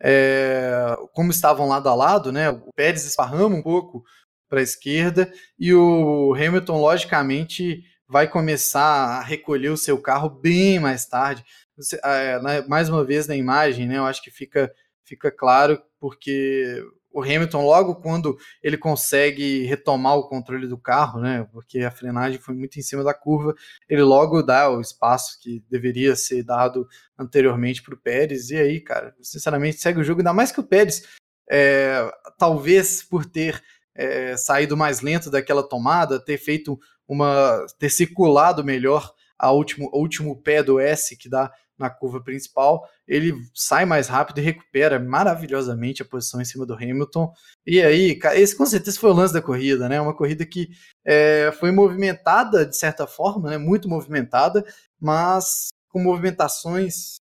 [0.00, 4.04] É, como estavam lado a lado, né, o Pérez esparrama um pouco
[4.48, 10.78] para a esquerda e o Hamilton, logicamente, vai começar a recolher o seu carro bem
[10.78, 11.42] mais tarde.
[11.74, 14.70] Você, é, mais uma vez na imagem, né, eu acho que fica,
[15.02, 21.48] fica claro, porque o Hamilton, logo quando ele consegue retomar o controle do carro, né,
[21.52, 23.54] porque a frenagem foi muito em cima da curva,
[23.88, 26.86] ele logo dá o espaço que deveria ser dado
[27.18, 30.64] anteriormente para o Pérez, e aí, cara, sinceramente, segue o jogo, ainda mais que o
[30.64, 31.02] Pérez,
[31.50, 33.62] é, talvez por ter
[33.94, 36.78] é, saído mais lento daquela tomada, ter feito
[37.12, 37.66] uma.
[37.78, 42.88] ter circulado melhor a último, o último pé do S que dá na curva principal,
[43.08, 47.32] ele sai mais rápido e recupera maravilhosamente a posição em cima do Hamilton.
[47.66, 50.00] E aí, esse com certeza foi o lance da corrida, né?
[50.00, 50.68] Uma corrida que
[51.04, 53.58] é, foi movimentada de certa forma, né?
[53.58, 54.64] Muito movimentada,
[55.00, 57.20] mas com movimentações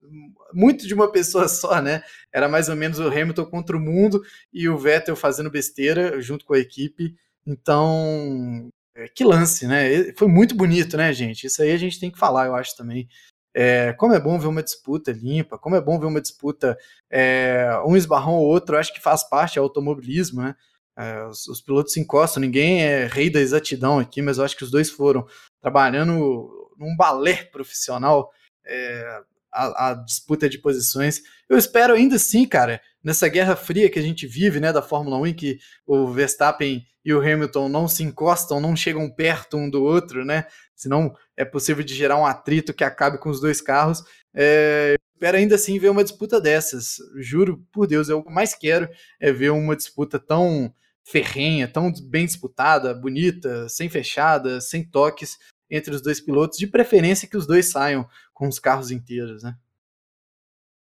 [0.53, 2.03] muito de uma pessoa só, né?
[2.31, 4.21] Era mais ou menos o Hamilton contra o mundo
[4.53, 7.15] e o Vettel fazendo besteira junto com a equipe.
[7.45, 8.69] Então,
[9.15, 10.13] que lance, né?
[10.17, 11.47] Foi muito bonito, né, gente?
[11.47, 13.07] Isso aí a gente tem que falar, eu acho também.
[13.53, 16.77] É, como é bom ver uma disputa limpa, como é bom ver uma disputa
[17.09, 20.55] é, um esbarrão ou outro, acho que faz parte do automobilismo, né?
[20.97, 24.55] É, os, os, pilotos se encostam, ninguém é rei da exatidão aqui, mas eu acho
[24.55, 25.25] que os dois foram
[25.61, 28.31] trabalhando num balé profissional
[28.65, 31.21] é, a, a, disputa de posições.
[31.49, 35.17] Eu espero ainda assim, cara, nessa guerra fria que a gente vive, né, da Fórmula
[35.17, 39.69] 1, em que o Verstappen e o Hamilton não se encostam, não chegam perto um
[39.69, 40.45] do outro, né?
[40.75, 44.03] Senão é possível de gerar um atrito que acabe com os dois carros.
[44.33, 46.97] É, espero ainda assim ver uma disputa dessas.
[47.17, 48.87] Juro por Deus, que mais quero
[49.19, 55.37] é ver uma disputa tão ferrenha, tão bem disputada, bonita, sem fechada, sem toques
[55.71, 59.57] entre os dois pilotos, de preferência que os dois saiam com os carros inteiros, né?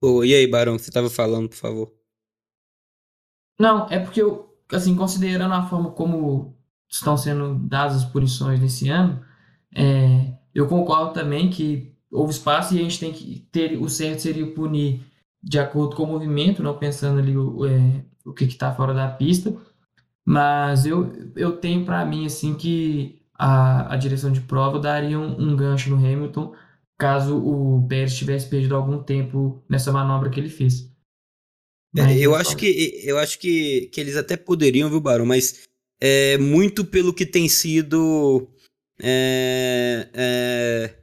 [0.02, 1.94] Oh, e aí, Barão, você estava falando, por favor?
[3.60, 6.56] Não, é porque eu, assim, considerando a forma como
[6.88, 9.26] estão sendo dadas as punições nesse ano,
[9.74, 14.22] é, eu concordo também que houve espaço e a gente tem que ter o certo
[14.22, 15.04] seria punir
[15.42, 19.10] de acordo com o movimento, não pensando ali o, é, o que está fora da
[19.10, 19.56] pista.
[20.24, 25.52] Mas eu, eu tenho para mim assim que a, a direção de prova daria um,
[25.52, 26.54] um gancho no Hamilton
[26.98, 30.90] caso o Pérez tivesse perdido algum tempo nessa manobra que ele fez.
[31.98, 35.64] É, eu acho que eu acho que, que eles até poderiam, viu, Barão, mas
[36.00, 38.50] é muito pelo que tem sido
[39.02, 40.96] é, é,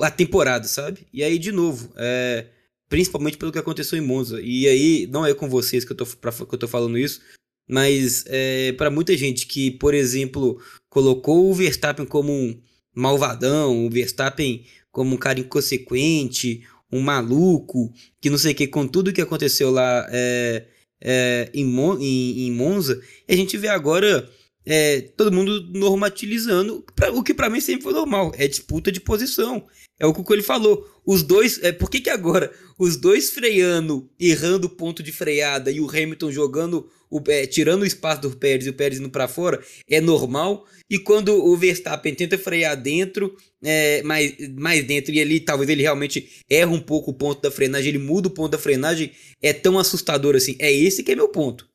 [0.00, 1.06] a temporada, sabe?
[1.12, 2.46] E aí, de novo, é,
[2.88, 4.40] principalmente pelo que aconteceu em Monza.
[4.40, 7.20] E aí, não é com vocês que eu tô, pra, que eu tô falando isso,
[7.68, 12.60] mas é, para muita gente que, por exemplo, colocou o Verstappen como um
[12.94, 18.86] malvadão, o Verstappen como um cara inconsequente, um maluco, que não sei o que, com
[18.86, 20.66] tudo que aconteceu lá é,
[21.00, 24.28] é, em, Mon em, em, Monza, a gente vê agora
[24.70, 29.00] é, todo mundo normatilizando pra, o que para mim sempre foi normal, é disputa de
[29.00, 29.66] posição.
[29.98, 30.86] É o que ele falou.
[31.04, 31.58] Os dois.
[31.62, 35.88] É, por que, que agora os dois freando, errando o ponto de freada e o
[35.88, 39.60] Hamilton jogando, o, é, tirando o espaço do Pérez e o Pérez indo para fora,
[39.88, 40.66] é normal?
[40.88, 45.82] E quando o Verstappen tenta frear dentro, é, mais, mais dentro, e ali talvez ele
[45.82, 49.10] realmente erra um pouco o ponto da frenagem, ele muda o ponto da frenagem,
[49.42, 50.56] é tão assustador assim.
[50.58, 51.66] É esse que é meu ponto.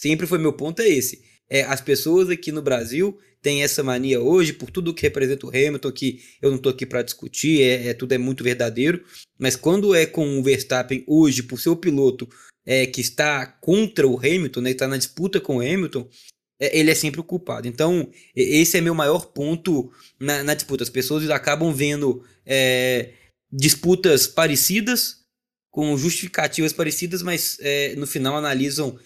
[0.00, 1.22] Sempre foi meu ponto, é esse.
[1.50, 5.48] É, as pessoas aqui no Brasil têm essa mania hoje, por tudo que representa o
[5.48, 9.02] Hamilton, que eu não estou aqui para discutir, é, é, tudo é muito verdadeiro,
[9.38, 12.28] mas quando é com o Verstappen hoje, por ser o piloto
[12.64, 16.08] é, que está contra o Hamilton, né, está na disputa com o Hamilton,
[16.60, 17.66] é, ele é sempre o culpado.
[17.66, 20.84] Então, esse é meu maior ponto na, na disputa.
[20.84, 23.14] As pessoas acabam vendo é,
[23.50, 25.20] disputas parecidas,
[25.70, 28.98] com justificativas parecidas, mas é, no final analisam,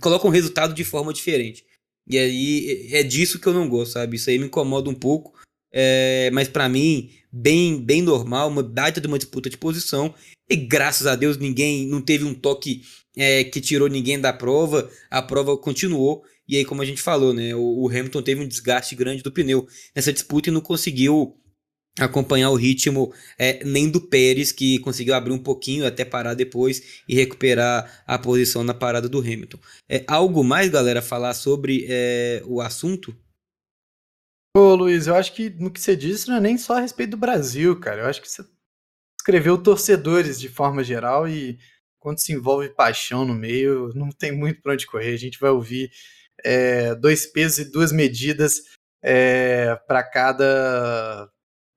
[0.00, 1.64] colocam o resultado de forma diferente.
[2.08, 4.16] E aí é disso que eu não gosto, sabe?
[4.16, 5.38] Isso aí me incomoda um pouco.
[5.72, 10.14] É, mas para mim, bem, bem normal, uma baita de uma disputa de posição.
[10.48, 12.82] E graças a Deus ninguém não teve um toque
[13.16, 14.90] é, que tirou ninguém da prova.
[15.10, 16.24] A prova continuou.
[16.48, 17.54] E aí, como a gente falou, né?
[17.54, 21.36] O, o Hamilton teve um desgaste grande do pneu nessa disputa e não conseguiu
[22.00, 27.02] acompanhar o ritmo é, nem do Pérez, que conseguiu abrir um pouquinho até parar depois
[27.08, 29.58] e recuperar a posição na parada do Hamilton.
[29.88, 33.14] É, algo mais, galera, falar sobre é, o assunto?
[34.56, 37.10] Ô Luiz, eu acho que no que você disse não é nem só a respeito
[37.10, 38.02] do Brasil, cara.
[38.02, 38.44] Eu acho que você
[39.20, 41.58] escreveu torcedores de forma geral e
[42.00, 45.12] quando se envolve paixão no meio, não tem muito para onde correr.
[45.12, 45.90] A gente vai ouvir
[46.42, 48.62] é, dois pesos e duas medidas
[49.02, 51.30] é, para cada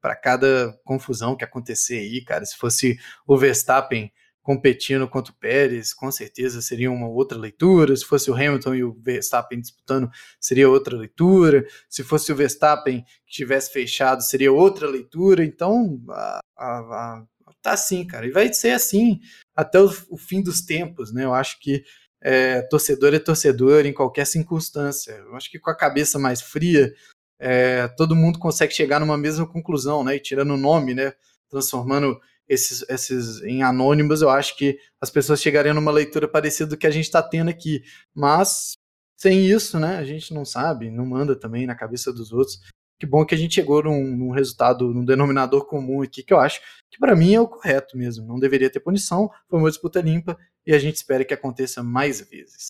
[0.03, 2.45] para cada confusão que acontecer aí, cara.
[2.45, 4.11] Se fosse o Verstappen
[4.41, 7.95] competindo contra o Pérez, com certeza seria uma outra leitura.
[7.95, 10.11] Se fosse o Hamilton e o Verstappen disputando,
[10.41, 11.65] seria outra leitura.
[11.87, 15.45] Se fosse o Verstappen que tivesse fechado, seria outra leitura.
[15.45, 17.25] Então, a, a, a,
[17.61, 18.27] tá assim, cara.
[18.27, 19.21] E vai ser assim
[19.55, 21.23] até o, o fim dos tempos, né?
[21.23, 21.81] Eu acho que
[22.21, 25.13] é, torcedor é torcedor em qualquer circunstância.
[25.13, 26.93] Eu acho que com a cabeça mais fria,
[27.45, 30.15] é, todo mundo consegue chegar numa mesma conclusão, né?
[30.15, 31.13] E tirando o nome, né?
[31.49, 36.77] Transformando esses, esses em anônimos, eu acho que as pessoas chegariam numa leitura parecida do
[36.77, 37.83] que a gente está tendo aqui.
[38.15, 38.71] Mas
[39.17, 39.97] sem isso, né?
[39.97, 42.61] A gente não sabe, não manda também na cabeça dos outros.
[42.97, 46.39] Que bom que a gente chegou num, num resultado, num denominador comum aqui, que eu
[46.39, 48.25] acho que para mim é o correto mesmo.
[48.25, 52.21] Não deveria ter punição, foi uma disputa limpa e a gente espera que aconteça mais
[52.21, 52.67] vezes.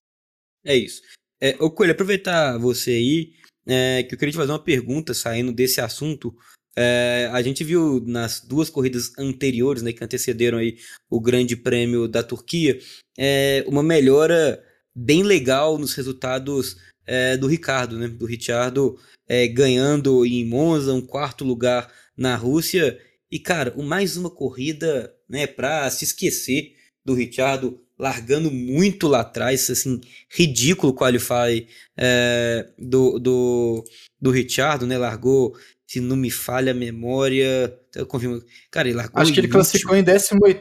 [0.66, 1.04] É isso.
[1.40, 3.34] É, ô Coelho, aproveitar você aí,
[3.66, 6.36] é, que eu queria te fazer uma pergunta saindo desse assunto.
[6.76, 10.78] É, a gente viu nas duas corridas anteriores, né, que antecederam aí
[11.10, 12.80] o Grande Prêmio da Turquia,
[13.18, 14.64] é, uma melhora
[14.96, 21.02] bem legal nos resultados é, do Ricardo, né, do Ricciardo é, ganhando em Monza, um
[21.02, 23.00] quarto lugar na Rússia.
[23.32, 29.70] E cara, mais uma corrida, né, para se esquecer do Ricciardo largando muito lá atrás,
[29.70, 33.84] assim, ridículo o qualify é, do, do,
[34.20, 34.98] do Richard, né?
[34.98, 35.56] Largou,
[35.88, 38.42] se não me falha a memória, eu confirmo.
[38.72, 39.22] Cara, ele largou.
[39.22, 40.60] Acho que ele classificou em 18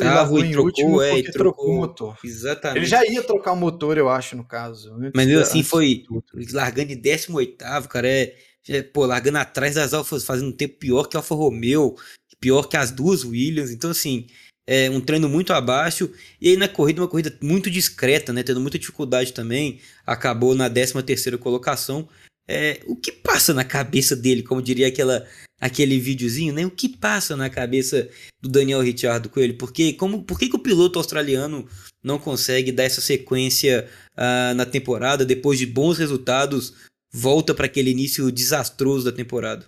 [0.00, 2.18] e largou em trocou, último é, porque trocou, trocou o motor.
[2.22, 2.78] Exatamente.
[2.78, 4.96] Ele já ia trocar o motor, eu acho, no caso.
[5.14, 6.04] Mas mesmo assim foi
[6.52, 7.56] largando em 18,
[7.88, 8.34] cara, é,
[8.68, 11.96] é, pô, largando atrás das Alfas, fazendo um tempo pior que a Alfa Romeo,
[12.40, 13.72] pior que as duas Williams.
[13.72, 14.26] Então, assim,
[14.66, 16.10] é, um treino muito abaixo.
[16.40, 18.42] E aí na corrida, uma corrida muito discreta, né?
[18.42, 19.80] Tendo muita dificuldade também.
[20.06, 22.08] Acabou na 13 terceira colocação.
[22.48, 25.24] É, o que passa na cabeça dele, como diria aquela,
[25.60, 26.66] aquele videozinho, né?
[26.66, 28.08] O que passa na cabeça
[28.40, 29.56] do Daniel Ricciardo Coelho?
[29.56, 31.68] Porque, como, por que, que o piloto australiano
[32.02, 36.74] não consegue dar essa sequência uh, na temporada, depois de bons resultados,
[37.12, 39.64] volta para aquele início desastroso da temporada?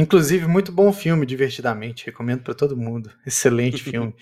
[0.00, 2.06] Inclusive, muito bom filme, divertidamente.
[2.06, 3.12] Recomendo para todo mundo.
[3.26, 4.14] Excelente filme.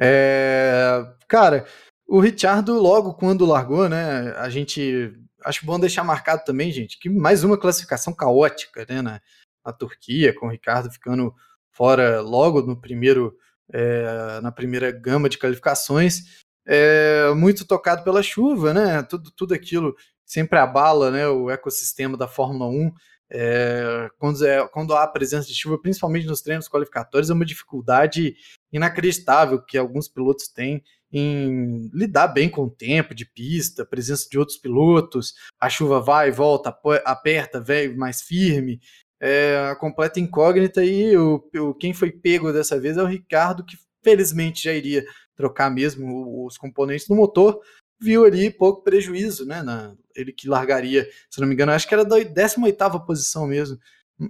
[0.00, 1.66] É, cara,
[2.08, 4.32] o Richardo, logo quando largou, né?
[4.38, 5.12] A gente.
[5.44, 9.02] Acho bom deixar marcado também, gente, que mais uma classificação caótica, né?
[9.02, 9.20] Na,
[9.64, 11.34] na Turquia, com o Ricardo ficando
[11.70, 13.36] fora logo no primeiro.
[13.72, 16.40] É, na primeira gama de qualificações.
[16.66, 19.02] É, muito tocado pela chuva, né?
[19.02, 22.92] Tudo, tudo aquilo sempre abala né, o ecossistema da Fórmula 1.
[23.32, 28.34] É, quando, é, quando há presença de chuva, principalmente nos treinos qualificatórios, é uma dificuldade
[28.72, 34.38] inacreditável que alguns pilotos têm em lidar bem com o tempo de pista, presença de
[34.38, 38.80] outros pilotos, a chuva vai volta, aperta, vem mais firme,
[39.20, 43.64] é a completa incógnita e o, o, quem foi pego dessa vez é o Ricardo,
[43.64, 45.04] que felizmente já iria
[45.36, 47.60] trocar mesmo os componentes do motor,
[48.00, 49.62] viu ali pouco prejuízo, né?
[49.62, 53.78] Na, ele que largaria, se não me engano, acho que era da 18 posição mesmo,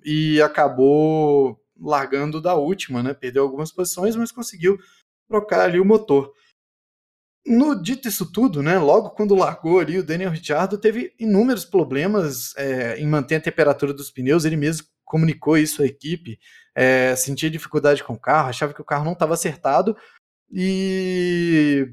[0.04, 3.14] e acabou largando da última, né?
[3.14, 4.78] Perdeu algumas posições, mas conseguiu
[5.28, 6.32] trocar ali o motor.
[7.46, 8.78] No dito isso tudo, né?
[8.78, 13.94] Logo quando largou ali, o Daniel Ricciardo teve inúmeros problemas é, em manter a temperatura
[13.94, 14.44] dos pneus.
[14.44, 16.38] Ele mesmo comunicou isso à equipe,
[16.74, 19.96] é, sentia dificuldade com o carro, achava que o carro não estava acertado
[20.52, 21.88] e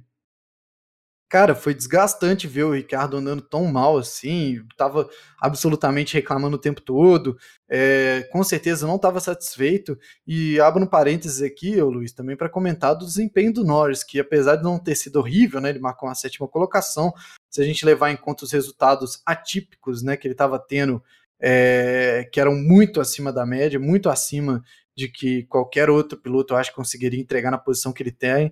[1.29, 5.09] cara, foi desgastante ver o Ricardo andando tão mal assim, tava
[5.39, 7.37] absolutamente reclamando o tempo todo,
[7.69, 9.97] é, com certeza não estava satisfeito.
[10.25, 14.19] E abro um parênteses aqui, ô Luiz, também para comentar do desempenho do Norris, que
[14.19, 17.13] apesar de não ter sido horrível, né, ele marcou uma sétima colocação.
[17.49, 21.03] Se a gente levar em conta os resultados atípicos, né, que ele estava tendo,
[21.39, 24.63] é, que eram muito acima da média, muito acima
[24.95, 28.51] de que qualquer outro piloto eu acho conseguiria entregar na posição que ele tem.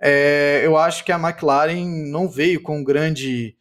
[0.00, 3.54] É, eu acho que a McLaren não veio com grande,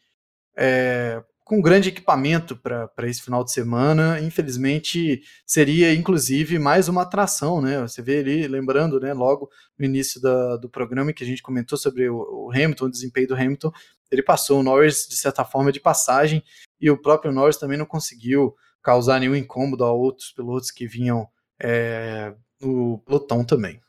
[0.55, 4.19] é, com grande equipamento para esse final de semana.
[4.21, 7.81] Infelizmente, seria inclusive mais uma atração, né?
[7.81, 11.77] Você vê ali, lembrando, né, logo no início da, do programa que a gente comentou
[11.77, 13.71] sobre o, o Hamilton, o desempenho do Hamilton,
[14.11, 16.43] ele passou o Norris de certa forma de passagem
[16.79, 21.27] e o próprio Norris também não conseguiu causar nenhum incômodo a outros pilotos que vinham
[21.61, 23.79] é, no pelotão também.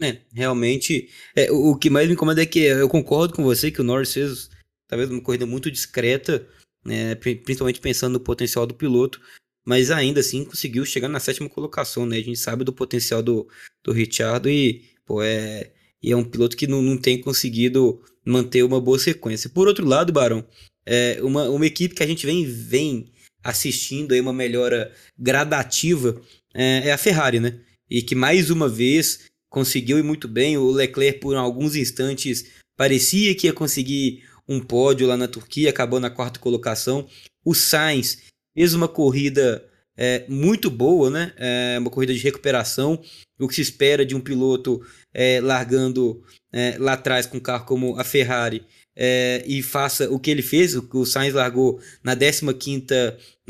[0.00, 3.70] É, realmente, é, o, o, que mais me incomoda é que eu concordo com você
[3.70, 4.50] que o Norris fez
[4.86, 6.46] talvez uma corrida muito discreta,
[6.84, 9.20] né, principalmente pensando no potencial do piloto,
[9.64, 12.18] mas ainda assim conseguiu chegar na sétima colocação, né?
[12.18, 13.48] A gente sabe do potencial do,
[13.82, 18.62] do Richard e, pô, é, e é um piloto que não, não tem conseguido manter
[18.62, 19.50] uma boa sequência.
[19.50, 20.46] Por outro lado, Barão,
[20.84, 26.20] é uma, uma equipe que a gente vem, vem assistindo aí uma melhora gradativa
[26.54, 27.60] é, é a Ferrari, né?
[27.90, 29.24] E que mais uma vez
[29.56, 30.58] conseguiu ir muito bem.
[30.58, 32.44] O Leclerc, por alguns instantes,
[32.76, 37.08] parecia que ia conseguir um pódio lá na Turquia, acabou na quarta colocação.
[37.42, 38.18] O Sainz
[38.54, 41.32] fez uma corrida é, muito boa, né?
[41.38, 43.02] É, uma corrida de recuperação.
[43.40, 47.64] O que se espera de um piloto é, largando é, lá atrás com um carro
[47.64, 48.62] como a Ferrari
[48.94, 50.76] é, e faça o que ele fez.
[50.76, 52.44] O, o Sainz largou na 15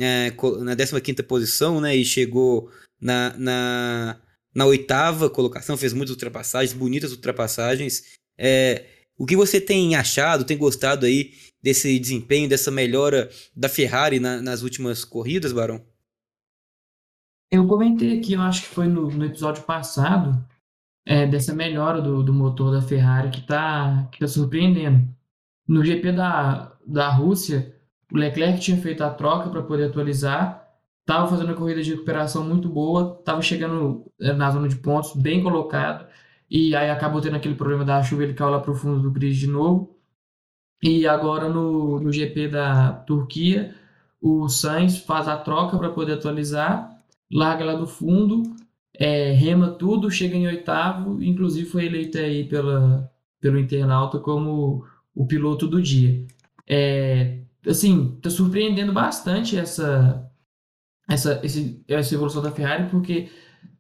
[0.01, 1.97] é, na 15 posição, né?
[1.97, 4.21] E chegou na, na
[4.57, 8.17] na oitava colocação, fez muitas ultrapassagens, bonitas ultrapassagens.
[8.39, 8.87] É,
[9.19, 14.41] o que você tem achado, tem gostado aí desse desempenho, dessa melhora da Ferrari na,
[14.41, 15.85] nas últimas corridas, Barão?
[17.51, 20.43] Eu comentei aqui, eu acho que foi no, no episódio passado,
[21.05, 25.07] é, dessa melhora do, do motor da Ferrari que está que tá surpreendendo.
[25.69, 27.77] No GP da, da Rússia,
[28.11, 30.66] o Leclerc tinha feito a troca para poder atualizar
[31.07, 35.15] Tava fazendo uma corrida de recuperação muito boa, tava chegando eh, na zona de pontos,
[35.15, 36.07] bem colocado,
[36.51, 39.39] e aí acabou tendo aquele problema da chuva, ele caiu lá pro fundo do grid
[39.39, 39.97] de novo.
[40.83, 43.75] E agora no, no GP da Turquia,
[44.21, 46.91] o Sainz faz a troca para poder atualizar,
[47.31, 48.43] larga lá do fundo,
[48.99, 54.85] é, rema tudo, chega em oitavo, inclusive foi eleito aí pela, pelo internauta como
[55.15, 56.27] o piloto do dia.
[56.69, 60.26] É, assim, tá surpreendendo bastante essa
[61.09, 63.29] essa, esse, essa evolução da Ferrari, porque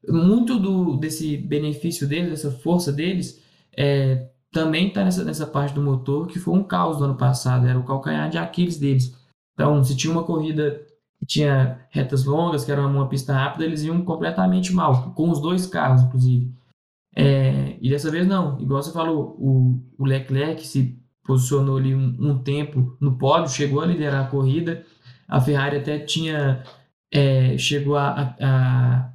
[0.09, 3.43] muito do, desse benefício deles, dessa força deles,
[3.77, 7.67] é, também está nessa, nessa parte do motor, que foi um caos do ano passado,
[7.67, 9.15] era o calcanhar de Aquiles deles.
[9.55, 10.83] Então, se tinha uma corrida
[11.19, 15.41] que tinha retas longas, que era uma pista rápida, eles iam completamente mal, com os
[15.41, 16.55] dois carros, inclusive.
[17.15, 22.15] É, e dessa vez não, igual você falou, o, o Leclerc se posicionou ali um,
[22.21, 24.85] um tempo no pódio, chegou a liderar a corrida,
[25.27, 26.63] a Ferrari até tinha
[27.13, 29.13] é, chegou a, a,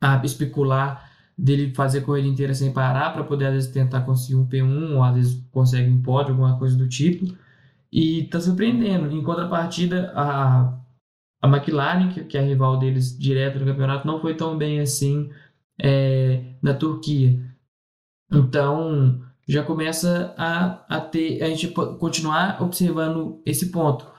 [0.00, 4.46] a, especular dele fazer corrida inteira sem parar para poder às vezes tentar conseguir um
[4.46, 7.26] P1 ou às vezes consegue um pódio, alguma coisa do tipo.
[7.90, 9.10] E está surpreendendo.
[9.10, 10.78] Em contrapartida, a,
[11.42, 14.80] a McLaren, que, que é a rival deles direto no campeonato, não foi tão bem
[14.80, 15.30] assim
[15.80, 17.38] é, na Turquia.
[18.30, 24.11] Então já começa a, a ter a gente continuar observando esse ponto.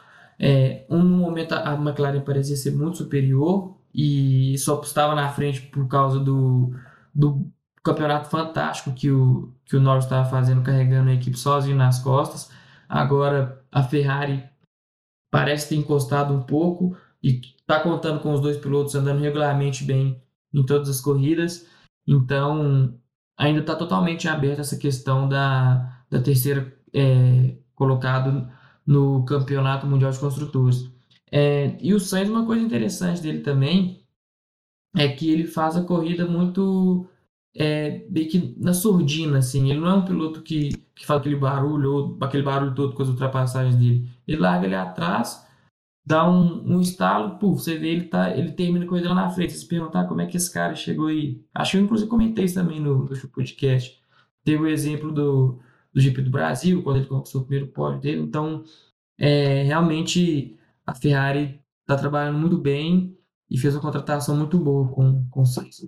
[0.45, 5.87] É, um momento a McLaren parecia ser muito superior e só estava na frente por
[5.87, 6.75] causa do,
[7.15, 7.49] do
[7.81, 12.51] campeonato fantástico que o, que o Norris estava fazendo, carregando a equipe sozinho nas costas.
[12.89, 14.43] Agora a Ferrari
[15.31, 20.21] parece ter encostado um pouco e está contando com os dois pilotos andando regularmente bem
[20.53, 21.65] em todas as corridas.
[22.05, 22.99] Então
[23.37, 28.51] ainda está totalmente aberta essa questão da, da terceira é, colocado
[28.85, 30.91] no Campeonato Mundial de Construtores.
[31.31, 34.03] É, e o Sainz, uma coisa interessante dele também
[34.95, 37.07] é que ele faz a corrida muito
[37.55, 39.69] é, meio que na surdina, assim.
[39.69, 43.03] Ele não é um piloto que, que faz aquele barulho, ou aquele barulho todo com
[43.03, 44.09] as ultrapassagens dele.
[44.27, 45.45] Ele larga ali atrás,
[46.05, 49.29] dá um, um estalo, puf, você vê ele, tá, ele termina a corrida lá na
[49.29, 49.53] frente.
[49.53, 51.43] Você se perguntar como é que esse cara chegou aí.
[51.53, 53.99] Acho que eu inclusive comentei isso também no, no podcast.
[54.43, 55.59] Teve o exemplo do,
[55.93, 58.21] do GP do Brasil, quando ele conquistou o primeiro pódio dele.
[58.21, 58.63] Então,
[59.17, 63.17] é, realmente a Ferrari está trabalhando muito bem
[63.49, 65.81] e fez uma contratação muito boa com, com o Sainz.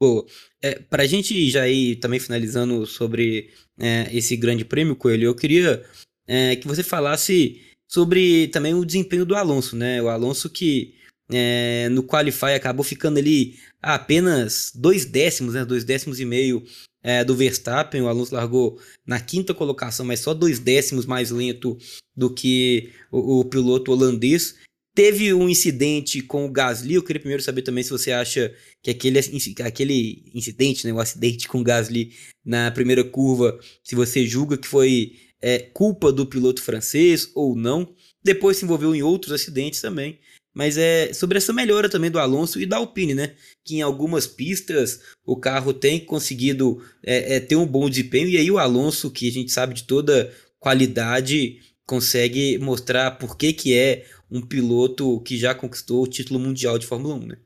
[0.00, 0.24] Boa.
[0.62, 5.34] É, para a gente já ir também finalizando sobre é, esse grande prêmio, Coelho, eu
[5.34, 5.84] queria
[6.26, 10.00] é, que você falasse sobre também o desempenho do Alonso, né?
[10.00, 10.94] O Alonso que
[11.30, 15.64] é, no Qualify acabou ficando ali apenas dois décimos, né?
[15.64, 16.64] Dois décimos e meio
[17.02, 18.02] é, do Verstappen.
[18.02, 21.76] O Alonso largou na quinta colocação, mas só dois décimos mais lento
[22.16, 24.56] do que o, o piloto holandês.
[24.94, 26.94] Teve um incidente com o Gasly.
[26.94, 29.18] Eu queria primeiro saber também se você acha que aquele,
[29.64, 32.12] aquele incidente, né, o acidente com o Gasly
[32.44, 37.94] na primeira curva, se você julga que foi é, culpa do piloto francês ou não.
[38.22, 40.18] Depois se envolveu em outros acidentes também.
[40.54, 43.34] Mas é sobre essa melhora também do Alonso e da Alpine, né?
[43.64, 48.28] Que em algumas pistas o carro tem conseguido é, é, ter um bom desempenho.
[48.28, 53.52] E aí o Alonso, que a gente sabe de toda qualidade, consegue mostrar por que,
[53.52, 57.38] que é um piloto que já conquistou o título mundial de Fórmula 1, né?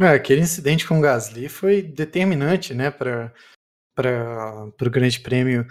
[0.00, 3.34] É, aquele incidente com o Gasly foi determinante, né, para
[4.80, 5.66] o Grande Prêmio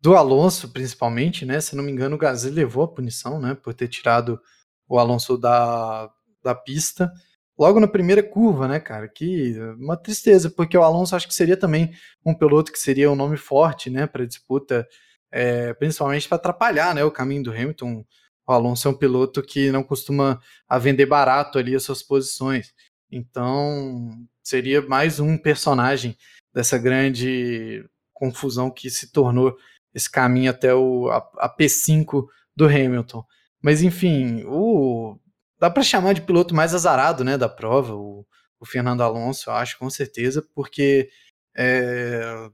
[0.00, 1.60] do Alonso, principalmente, né?
[1.60, 4.40] Se não me engano, o Gasly levou a punição, né, por ter tirado
[4.88, 6.10] o Alonso da,
[6.42, 7.12] da pista
[7.58, 9.06] logo na primeira curva, né, cara?
[9.06, 11.92] Que uma tristeza, porque o Alonso acho que seria também
[12.24, 14.88] um piloto que seria um nome forte, né, para disputa
[15.30, 18.04] é, principalmente para atrapalhar né, o caminho do Hamilton.
[18.46, 22.72] O Alonso é um piloto que não costuma a vender barato ali as suas posições.
[23.10, 24.10] Então,
[24.42, 26.16] seria mais um personagem
[26.52, 29.56] dessa grande confusão que se tornou
[29.94, 33.24] esse caminho até o, a, a P5 do Hamilton.
[33.62, 35.18] Mas, enfim, o,
[35.58, 38.26] dá para chamar de piloto mais azarado né, da prova, o,
[38.58, 41.10] o Fernando Alonso, eu acho, com certeza, porque
[41.56, 42.50] é,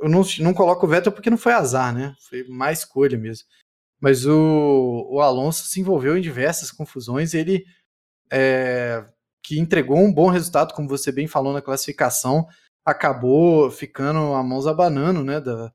[0.00, 2.14] eu não, não coloco o Vettel porque não foi azar, né?
[2.28, 3.46] Foi mais escolha mesmo.
[4.00, 7.32] Mas o, o Alonso se envolveu em diversas confusões.
[7.32, 7.64] Ele
[8.30, 9.04] é,
[9.42, 12.46] que entregou um bom resultado, como você bem falou na classificação,
[12.84, 15.40] acabou ficando a mãos abanando, né?
[15.40, 15.72] Da,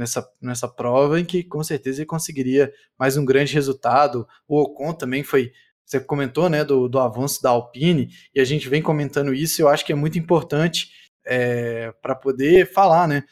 [0.00, 4.26] nessa, nessa prova em que com certeza ele conseguiria mais um grande resultado.
[4.48, 5.52] O Ocon também foi
[5.84, 9.68] você comentou né, do, do avanço da Alpine, e a gente vem comentando isso, eu
[9.68, 10.92] acho que é muito importante
[11.26, 13.24] é, para poder falar, né?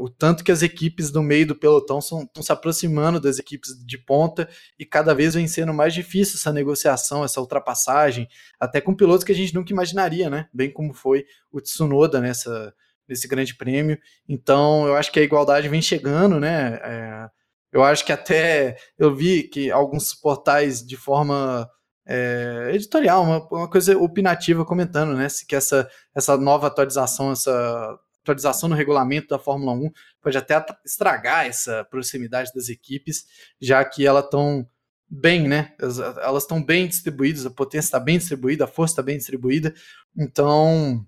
[0.00, 3.98] o tanto que as equipes do meio do pelotão estão se aproximando das equipes de
[3.98, 8.28] ponta e cada vez vem sendo mais difícil essa negociação, essa ultrapassagem,
[8.58, 10.48] até com pilotos que a gente nunca imaginaria, né?
[10.54, 12.72] Bem como foi o Tsunoda nessa,
[13.08, 13.98] nesse grande prêmio.
[14.28, 16.80] Então, eu acho que a igualdade vem chegando, né?
[16.82, 17.28] É,
[17.72, 21.68] eu acho que até eu vi que alguns portais de forma
[22.06, 25.28] é, editorial, uma, uma, coisa opinativa comentando, né?
[25.28, 29.90] Se que essa, essa nova atualização, essa atualização no regulamento da Fórmula 1
[30.22, 33.26] pode até estragar essa proximidade das equipes,
[33.60, 34.66] já que elas estão
[35.08, 35.74] bem, né?
[35.78, 39.74] Elas estão bem distribuídas, a potência está bem distribuída, a força está bem distribuída.
[40.16, 41.06] Então,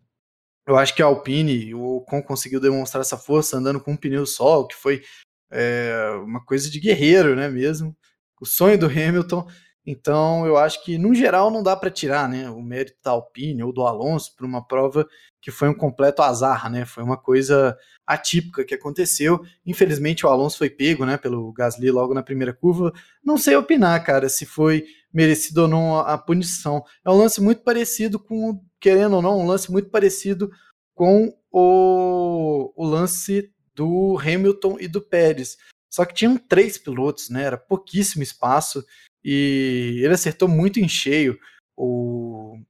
[0.67, 4.27] eu acho que a Alpine, o Ocon conseguiu demonstrar essa força andando com um pneu
[4.27, 5.03] só, que foi
[5.51, 7.49] é, uma coisa de guerreiro, né?
[7.49, 7.97] Mesmo
[8.41, 9.47] o sonho do Hamilton.
[9.87, 13.63] Então, eu acho que, no geral, não dá para tirar né, o mérito da Alpine
[13.63, 15.07] ou do Alonso para uma prova
[15.41, 16.85] que foi um completo azar, né?
[16.85, 19.41] Foi uma coisa atípica que aconteceu.
[19.65, 22.93] Infelizmente, o Alonso foi pego né, pelo Gasly logo na primeira curva.
[23.25, 24.85] Não sei opinar, cara, se foi
[25.15, 26.85] merecido ou não a punição.
[27.05, 30.51] É um lance muito parecido com, querendo ou não, um lance muito parecido
[30.97, 35.57] com o, o lance do Hamilton e do Pérez.
[35.89, 37.45] Só que tinham três pilotos, né?
[37.45, 38.85] Era pouquíssimo espaço
[39.29, 41.37] e ele acertou muito em cheio
[41.77, 42.61] o,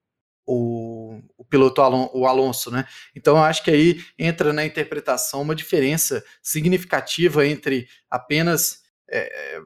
[0.47, 2.87] o, o piloto Alon, o Alonso, né?
[3.15, 8.81] Então eu acho que aí entra na interpretação uma diferença significativa entre apenas
[9.11, 9.61] é,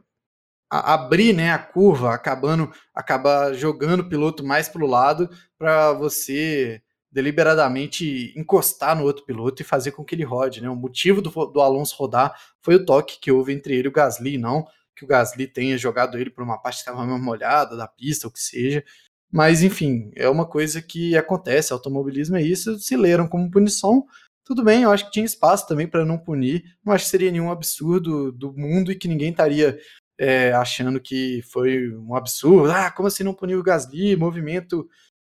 [0.69, 5.93] a, abrir né, a curva, acabando acabar jogando o piloto mais para o lado para
[5.93, 6.83] você
[7.13, 10.61] deliberadamente encostar no outro piloto e fazer com que ele rode.
[10.61, 10.69] Né?
[10.69, 13.93] O motivo do, do Alonso rodar foi o toque que houve entre ele e o
[13.93, 14.67] Gasly, não
[15.01, 18.29] que o Gasly tenha jogado ele por uma parte que estava mais molhada da pista,
[18.29, 18.85] o que seja.
[19.33, 24.05] Mas, enfim, é uma coisa que acontece, automobilismo é isso, se leram como punição,
[24.45, 27.31] tudo bem, eu acho que tinha espaço também para não punir, não acho que seria
[27.31, 29.79] nenhum absurdo do mundo e que ninguém estaria
[30.19, 34.89] é, achando que foi um absurdo, ah, como assim não puniu o Gasly, movimento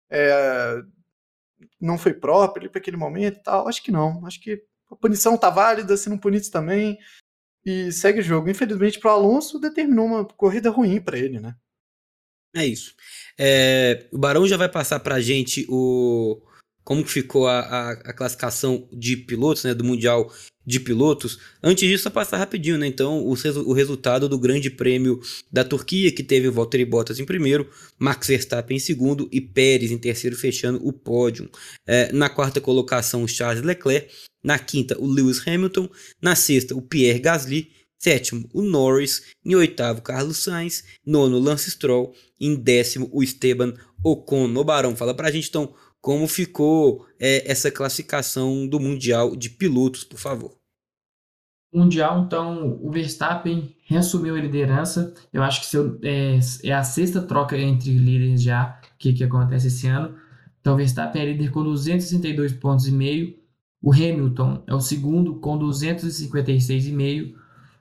[0.09, 0.81] é,
[1.79, 5.37] não foi próprio para aquele momento e tal, acho que não, acho que a punição
[5.37, 6.97] tá válida, se não punisse também,
[7.65, 8.49] e segue o jogo.
[8.49, 11.55] Infelizmente, para o Alonso, determinou uma corrida ruim para ele, né?
[12.55, 12.93] É isso.
[13.37, 16.41] É, o Barão já vai passar para a gente o,
[16.83, 20.31] como ficou a, a, a, classificação de pilotos, né, do Mundial
[20.65, 21.39] de Pilotos.
[21.63, 22.87] Antes disso, só passar rapidinho, né?
[22.87, 25.19] Então, o, o resultado do Grande Prêmio
[25.51, 29.97] da Turquia, que teve Valtteri Bottas em primeiro, Max Verstappen em segundo e Pérez em
[29.97, 31.49] terceiro, fechando o pódio.
[31.87, 34.13] É, na quarta colocação, Charles Leclerc.
[34.43, 35.89] Na quinta, o Lewis Hamilton.
[36.21, 37.71] Na sexta, o Pierre Gasly.
[37.99, 39.23] Sétimo, o Norris.
[39.45, 40.83] Em oitavo, Carlos Sainz.
[41.05, 42.13] Nono, Lance Stroll.
[42.39, 43.73] Em décimo, o Esteban
[44.03, 44.53] Ocon.
[44.55, 50.03] O Barão, fala pra gente então como ficou é, essa classificação do Mundial de pilotos,
[50.03, 50.57] por favor.
[51.73, 55.13] Mundial, então, o Verstappen reassumiu a liderança.
[55.31, 59.67] Eu acho que seu, é, é, a sexta troca entre líderes já que, que acontece
[59.67, 60.17] esse ano.
[60.59, 63.40] Então, o Verstappen é líder com 262 pontos e meio.
[63.81, 67.33] O Hamilton é o segundo com 256,5.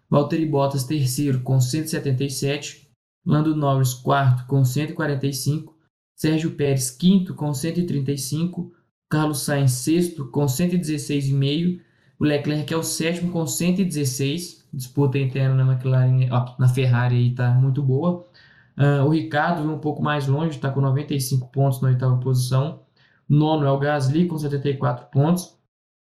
[0.09, 2.89] Valtteri Bottas terceiro com 177.
[3.25, 5.77] Lando Norris quarto com 145.
[6.17, 8.73] Sérgio Pérez, quinto, com 135.
[9.09, 11.81] Carlos Sainz, sexto, com 116,5.
[12.19, 14.69] O Leclerc é o sétimo, com 116.
[14.73, 18.27] Disputa interna na McLaren, ó, na Ferrari aí tá muito boa.
[18.79, 22.81] Uh, o Ricardo um pouco mais longe, está com 95 pontos na oitava posição.
[23.29, 25.60] Nono é o Gasly, com 74 pontos.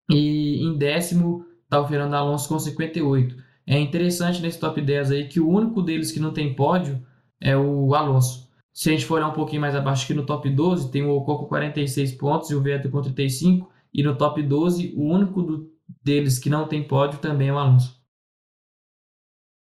[0.09, 3.35] E em décimo está o Fernando Alonso com 58.
[3.67, 7.05] É interessante nesse top 10 aí que o único deles que não tem pódio
[7.41, 8.45] é o Alonso.
[8.71, 11.11] Se a gente for olhar um pouquinho mais abaixo aqui no top 12, tem o
[11.11, 13.71] Ocon com 46 pontos e o Vettel com 35.
[13.93, 15.71] E no top 12, o único do,
[16.03, 17.95] deles que não tem pódio também é o Alonso.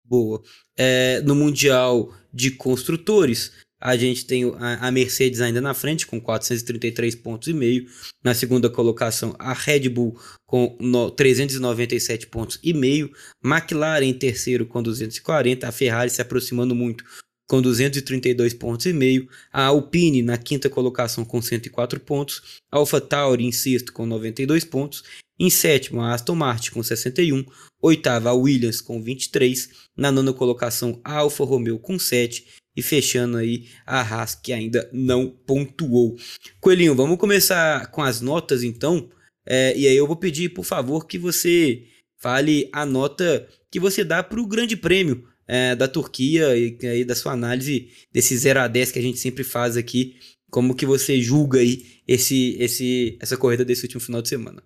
[0.03, 0.41] Boa.
[0.77, 7.15] É, no Mundial de Construtores, a gente tem a, Mercedes ainda na frente com 433
[7.15, 7.86] pontos e meio.
[8.23, 13.11] Na segunda colocação, a Red Bull com no, 397 pontos e meio.
[13.43, 15.67] McLaren em terceiro com 240.
[15.67, 17.03] A Ferrari se aproximando muito
[17.47, 23.45] com 232 pontos e meio, a Alpine na quinta colocação com 104 pontos, a AlphaTauri
[23.45, 25.03] em sexto com 92 pontos,
[25.39, 27.45] em sétimo a Aston Martin com 61,
[27.82, 32.45] oitava a Williams com 23, na nona colocação a Alfa Romeo com 7
[32.78, 36.15] e fechando aí a Haas que ainda não pontuou.
[36.61, 39.09] Coelhinho, vamos começar com as notas então,
[39.43, 44.03] é, e aí eu vou pedir por favor que você fale a nota que você
[44.03, 48.59] dá para o Grande Prêmio é, da Turquia e aí da sua análise desse 0
[48.59, 50.19] a 10 que a gente sempre faz aqui.
[50.49, 54.63] Como que você julga aí esse, esse, essa corrida desse último final de semana?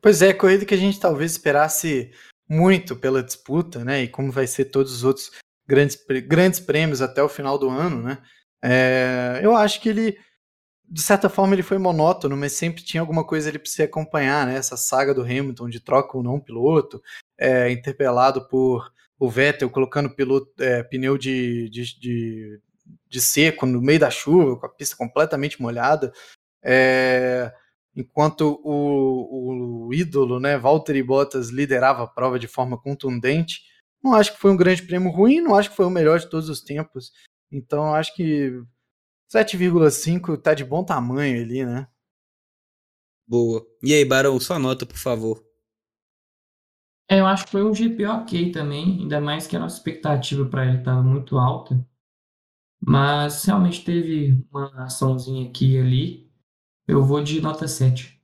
[0.00, 2.10] Pois é, corrida que a gente talvez esperasse
[2.48, 4.04] muito pela disputa, né?
[4.04, 5.30] E como vai ser todos os outros
[5.70, 5.96] grandes,
[6.26, 8.18] grandes prêmios até o final do ano, né?
[8.62, 10.18] É, eu acho que ele,
[10.84, 14.56] de certa forma, ele foi monótono, mas sempre tinha alguma coisa para se acompanhar, né?
[14.56, 17.00] Essa saga do Hamilton de troca ou não piloto,
[17.38, 22.60] é, interpelado por o Vettel colocando piloto, é, pneu de, de, de,
[23.08, 26.12] de, seco no meio da chuva, com a pista completamente molhada.
[26.62, 27.52] É,
[27.94, 33.69] enquanto o, o, ídolo, né, Valtteri Bottas, liderava a prova de forma contundente.
[34.02, 36.28] Não acho que foi um grande prêmio ruim, não acho que foi o melhor de
[36.28, 37.12] todos os tempos.
[37.52, 38.50] Então acho que
[39.32, 41.86] 7,5 tá de bom tamanho ali, né?
[43.26, 43.64] Boa.
[43.82, 45.44] E aí, Barão, sua nota, por favor.
[47.08, 50.44] É, eu acho que foi um GP ok também, ainda mais que a nossa expectativa
[50.48, 51.84] para ele estava muito alta.
[52.80, 56.32] Mas realmente teve uma açãozinha aqui e ali.
[56.88, 58.20] Eu vou de nota 7.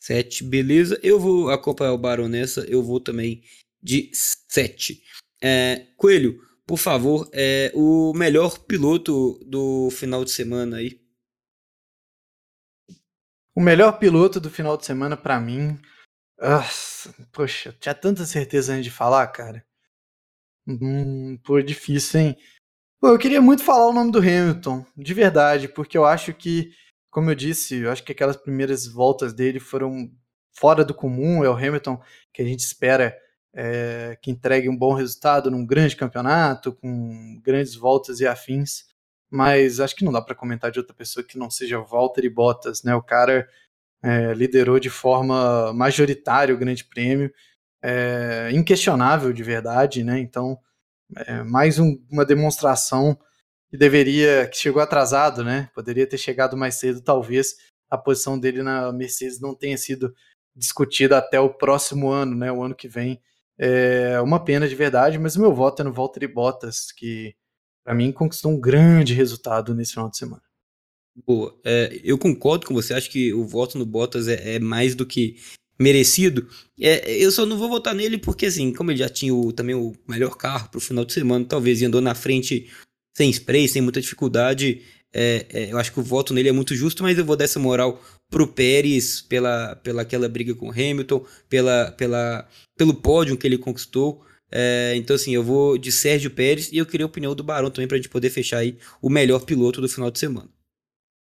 [0.00, 0.98] 7, beleza.
[1.02, 3.42] Eu vou acompanhar o Barão nessa, eu vou também
[3.86, 5.00] de 7.
[5.40, 11.00] É, Coelho, por favor, é o melhor piloto do final de semana aí.
[13.54, 15.78] O melhor piloto do final de semana para mim
[16.38, 19.64] nossa, poxa, tinha tanta certeza antes de falar, cara.
[20.66, 22.36] Hum, pô, difícil, hein?
[23.00, 26.72] Pô, eu queria muito falar o nome do Hamilton, de verdade, porque eu acho que,
[27.10, 30.10] como eu disse, eu acho que aquelas primeiras voltas dele foram
[30.52, 31.44] fora do comum.
[31.44, 33.16] É o Hamilton que a gente espera
[33.56, 38.84] é, que entregue um bom resultado num grande campeonato, com grandes voltas e afins.
[39.30, 42.28] Mas acho que não dá para comentar de outra pessoa que não seja Walter e
[42.28, 42.94] Bottas, né?
[42.94, 43.48] O cara
[44.02, 47.32] é, liderou de forma majoritária o Grande Prêmio,
[47.82, 50.18] é, inquestionável de verdade, né?
[50.18, 50.58] Então,
[51.46, 53.18] mais um, uma demonstração
[53.70, 55.70] que deveria, que chegou atrasado, né?
[55.74, 57.56] Poderia ter chegado mais cedo, talvez
[57.90, 60.14] a posição dele na Mercedes não tenha sido
[60.54, 62.50] discutida até o próximo ano, né?
[62.52, 63.20] O ano que vem.
[63.58, 67.34] É uma pena de verdade, mas o meu voto é no Valtteri Bottas, que
[67.84, 70.42] para mim conquistou um grande resultado nesse final de semana.
[71.24, 71.58] Boa.
[71.64, 75.06] É, eu concordo com você, acho que o voto no Bottas é, é mais do
[75.06, 75.36] que
[75.78, 76.48] merecido.
[76.78, 79.74] É, eu só não vou votar nele porque, assim, como ele já tinha o, também
[79.74, 82.70] o melhor carro para o final de semana, talvez andou na frente
[83.16, 84.82] sem spray, sem muita dificuldade,
[85.14, 87.44] é, é, eu acho que o voto nele é muito justo, mas eu vou dar
[87.44, 88.00] essa moral
[88.30, 92.46] pro Pérez pela, pela aquela briga com Hamilton, pela, pela,
[92.76, 94.22] pelo pódio que ele conquistou.
[94.50, 97.70] É, então, assim, eu vou de Sérgio Pérez e eu queria a opinião do Barão
[97.70, 100.48] também pra gente poder fechar aí o melhor piloto do final de semana.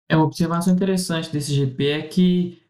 [0.09, 2.61] É uma observação interessante desse GP é que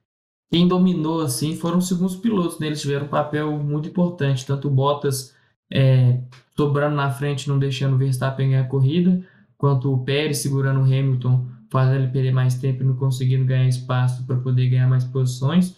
[0.51, 2.67] quem dominou assim foram os segundos pilotos, né?
[2.67, 5.35] Eles tiveram um papel muito importante, tanto Bottas
[5.71, 6.19] é,
[6.55, 9.25] sobrando na frente, não deixando o Verstappen ganhar a corrida,
[9.57, 13.67] quanto o Pérez segurando o Hamilton, fazendo ele perder mais tempo e não conseguindo ganhar
[13.67, 15.75] espaço para poder ganhar mais posições.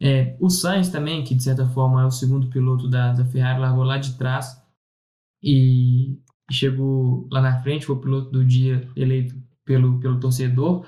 [0.00, 3.60] É, o Sainz também, que de certa forma é o segundo piloto da, da Ferrari,
[3.60, 4.60] largou lá de trás
[5.42, 6.18] e
[6.50, 10.86] chegou lá na frente, foi o piloto do dia eleito pelo, pelo torcedor.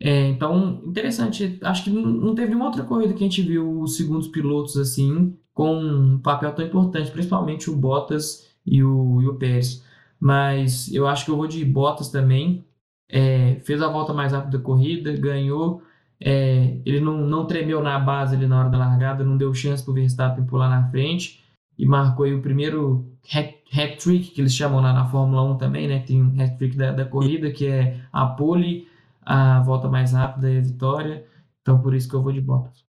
[0.00, 1.58] É, então, interessante.
[1.62, 5.36] Acho que não teve nenhuma outra corrida que a gente viu os segundos pilotos assim,
[5.52, 9.82] com um papel tão importante, principalmente o Bottas e o, e o Pérez.
[10.20, 12.64] Mas eu acho que eu vou de Bottas também.
[13.08, 15.82] É, fez a volta mais rápida da corrida, ganhou.
[16.20, 19.82] É, ele não, não tremeu na base ali na hora da largada, não deu chance
[19.82, 21.44] para o Verstappen pular na frente
[21.76, 26.00] e marcou o primeiro hat-trick que eles chamam lá na Fórmula 1 também, né?
[26.00, 28.88] Tem um hat-trick da, da corrida que é a pole,
[29.22, 31.26] a volta mais rápida e a vitória.
[31.60, 32.84] Então por isso que eu vou de Bottas.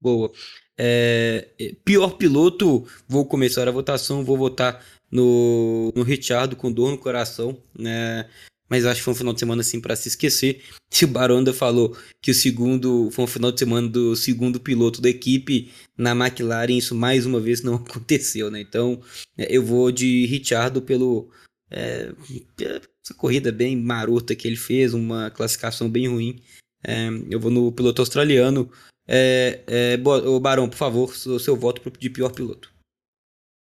[0.00, 0.30] Boa.
[0.78, 1.50] É,
[1.84, 7.56] pior piloto, vou começar a votação, vou votar no, no Richard com dor no coração,
[7.76, 8.28] né?
[8.68, 10.62] Mas acho que foi um final de semana assim para se esquecer.
[10.88, 15.00] Se o Baronda falou que o segundo foi um final de semana do segundo piloto
[15.00, 18.60] da equipe na McLaren, isso mais uma vez não aconteceu, né?
[18.60, 19.02] Então
[19.36, 21.28] é, eu vou de Richard pelo
[21.68, 22.12] é,
[22.60, 26.40] essa corrida bem marota que ele fez, uma classificação bem ruim.
[26.84, 28.70] É, eu vou no piloto australiano.
[29.06, 32.72] É, é, o Barão, por favor, seu voto de pior piloto.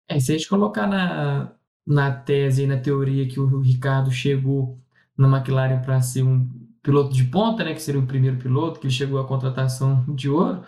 [0.09, 1.53] É, se a gente colocar na,
[1.87, 4.81] na tese e na teoria que o Ricardo chegou
[5.17, 6.49] na McLaren para ser um
[6.83, 10.29] piloto de ponta, né, que seria o primeiro piloto, que ele chegou à contratação de
[10.29, 10.63] ouro,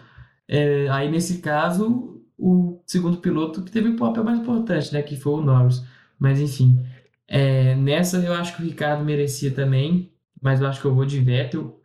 [0.49, 5.16] é, aí nesse caso o segundo piloto que teve o papel mais importante, né, que
[5.16, 5.84] foi o Norris.
[6.18, 6.84] Mas enfim,
[7.28, 11.05] é, nessa eu acho que o Ricardo merecia também, mas eu acho que eu vou
[11.07, 11.80] de Vettel,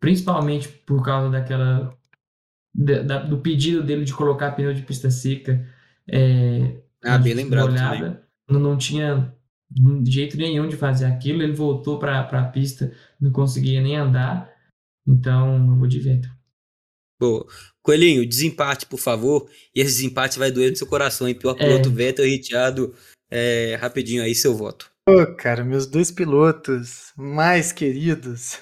[0.00, 1.96] principalmente por causa daquela
[2.74, 5.66] da, do pedido dele de colocar pneu de pista seca.
[6.08, 7.70] É, ah, bem lembrado.
[7.70, 9.34] Olhada, não, não tinha
[9.70, 11.42] de jeito nenhum de fazer aquilo.
[11.42, 14.52] Ele voltou para a pista, não conseguia nem andar.
[15.06, 16.30] Então, eu vou de Vettel.
[17.20, 17.46] Boa.
[17.82, 19.48] Coelhinho, desempate, por favor.
[19.74, 21.34] E esse desempate vai doer no seu coração, hein?
[21.34, 21.92] Pior piloto, é.
[21.92, 22.94] Vettel e Ricciardo.
[23.30, 24.90] É, rapidinho aí, seu voto.
[25.06, 28.60] Pô, cara, meus dois pilotos mais queridos.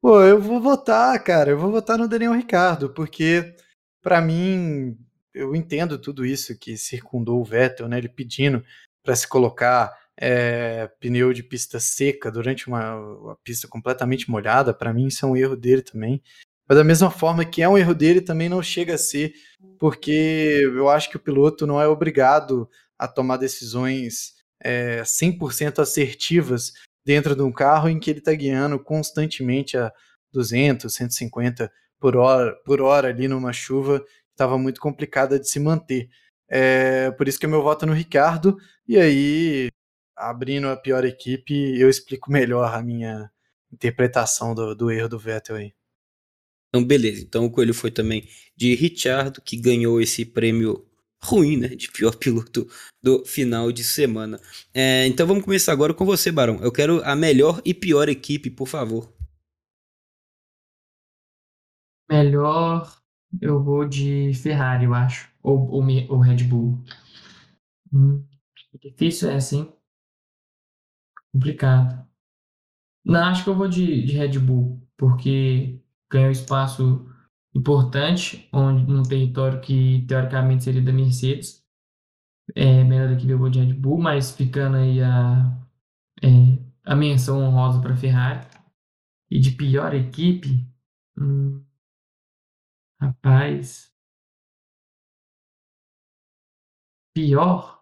[0.00, 1.50] Pô, eu vou votar, cara.
[1.50, 3.54] Eu vou votar no Daniel Ricardo, porque
[4.02, 4.98] para mim,
[5.34, 7.98] eu entendo tudo isso que circundou o Vettel, né?
[7.98, 8.64] Ele pedindo
[9.02, 14.92] para se colocar é, pneu de pista seca durante uma, uma pista completamente molhada, para
[14.92, 16.22] mim isso é um erro dele também.
[16.68, 19.34] Mas da mesma forma que é um erro dele, também não chega a ser,
[19.78, 22.68] porque eu acho que o piloto não é obrigado
[22.98, 26.72] a tomar decisões é, 100% assertivas
[27.04, 29.92] dentro de um carro em que ele está guiando constantemente a
[30.32, 31.70] 200, 150
[32.00, 34.02] por hora, por hora ali numa chuva
[34.34, 36.08] estava muito complicada de se manter.
[36.48, 38.56] É, por isso que o meu voto é no Ricardo.
[38.86, 39.70] E aí,
[40.16, 43.30] abrindo a pior equipe, eu explico melhor a minha
[43.72, 45.72] interpretação do, do erro do Vettel aí.
[46.68, 47.22] Então, beleza.
[47.22, 50.84] Então, o Coelho foi também de Richard, que ganhou esse prêmio
[51.22, 51.68] ruim, né?
[51.68, 52.68] De pior piloto
[53.02, 54.40] do final de semana.
[54.72, 56.58] É, então, vamos começar agora com você, Barão.
[56.62, 59.12] Eu quero a melhor e pior equipe, por favor.
[62.10, 63.03] Melhor,
[63.40, 65.30] eu vou de Ferrari, eu acho.
[65.42, 66.82] Ou, ou, ou Red Bull.
[67.92, 68.26] Hum,
[68.82, 69.72] difícil é assim.
[71.32, 72.06] Complicado.
[73.04, 75.80] Não, acho que eu vou de, de Red Bull, porque
[76.10, 77.06] ganhou espaço
[77.54, 81.64] importante, onde num território que teoricamente seria da Mercedes.
[82.54, 85.56] É, melhor equipe eu vou de Red Bull, mas ficando aí a,
[86.22, 86.28] é,
[86.84, 88.46] a menção honrosa para Ferrari.
[89.30, 90.66] E de pior equipe,
[91.18, 91.64] hum,
[93.04, 93.92] rapaz,
[97.14, 97.74] pior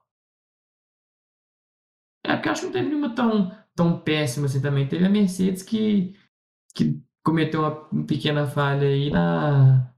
[2.24, 4.88] é porque eu acho que não teve nenhuma tão, tão péssima assim também.
[4.88, 6.16] Teve a Mercedes que,
[6.74, 9.92] que cometeu uma pequena falha aí na,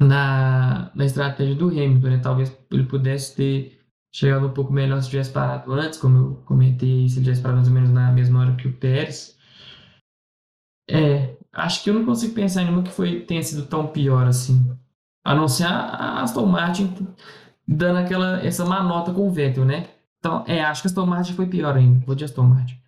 [0.00, 2.18] na, na estratégia do Hamilton, né?
[2.18, 3.78] Talvez ele pudesse ter
[4.12, 7.58] chegado um pouco melhor se tivesse parado antes, como eu comentei, se ele tivesse parado
[7.58, 9.38] mais ou menos na mesma hora que o Pérez.
[10.90, 14.26] É, acho que eu não consigo pensar em nenhuma que foi, tenha sido tão pior
[14.26, 14.60] assim.
[15.24, 16.94] A não ser a Aston Martin
[17.66, 19.88] dando aquela, essa manota com o Vettel, né?
[20.18, 22.04] Então, é, acho que a Aston Martin foi pior ainda.
[22.06, 22.78] Vou de Aston Martin.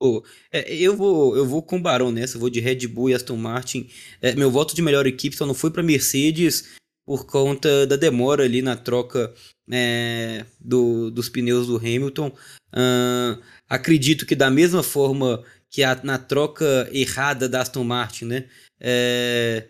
[0.00, 3.14] Pô, é, eu vou eu vou com o Barão nessa, vou de Red Bull e
[3.14, 3.88] Aston Martin.
[4.22, 8.44] É, meu voto de melhor equipe só não foi para Mercedes por conta da demora
[8.44, 9.34] ali na troca
[9.70, 12.28] é, do, dos pneus do Hamilton.
[12.72, 18.48] Uh, acredito que da mesma forma que a, na troca errada da Aston Martin, né?
[18.80, 19.68] É,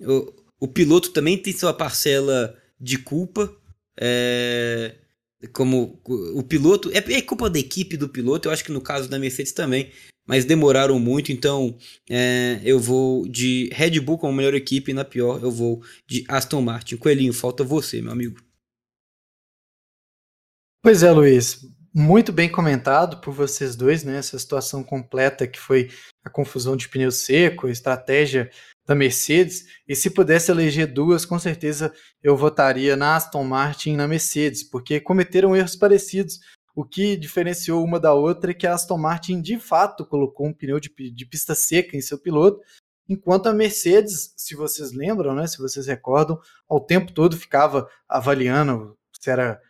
[0.00, 3.52] o, o piloto também tem sua parcela de culpa.
[3.98, 4.94] É,
[5.52, 6.90] como o piloto.
[6.92, 9.90] É, é, culpa da equipe do piloto, eu acho que no caso da Mercedes também.
[10.26, 11.78] Mas demoraram muito, então
[12.08, 16.60] é, eu vou de Red Bull como melhor equipe, na pior eu vou de Aston
[16.60, 16.98] Martin.
[16.98, 18.38] Coelhinho, falta você, meu amigo.
[20.82, 21.66] Pois é, Luiz.
[21.94, 24.18] Muito bem comentado por vocês dois, né?
[24.18, 25.90] Essa situação completa que foi
[26.22, 28.50] a confusão de pneu seco, a estratégia
[28.86, 33.96] da Mercedes, e se pudesse eleger duas, com certeza eu votaria na Aston Martin e
[33.96, 36.40] na Mercedes, porque cometeram erros parecidos.
[36.74, 40.54] O que diferenciou uma da outra é que a Aston Martin de fato colocou um
[40.54, 42.60] pneu de, de pista seca em seu piloto,
[43.08, 48.96] enquanto a Mercedes, se vocês lembram, né, se vocês recordam, ao tempo todo ficava avaliando
[49.20, 49.60] se era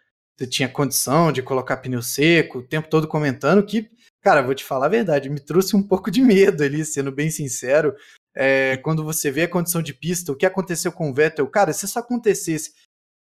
[0.47, 4.87] tinha condição de colocar pneu seco, o tempo todo comentando que, cara, vou te falar
[4.87, 7.95] a verdade, me trouxe um pouco de medo ali, sendo bem sincero,
[8.35, 11.73] é, quando você vê a condição de pista, o que aconteceu com o Vettel, cara,
[11.73, 12.73] se isso acontecesse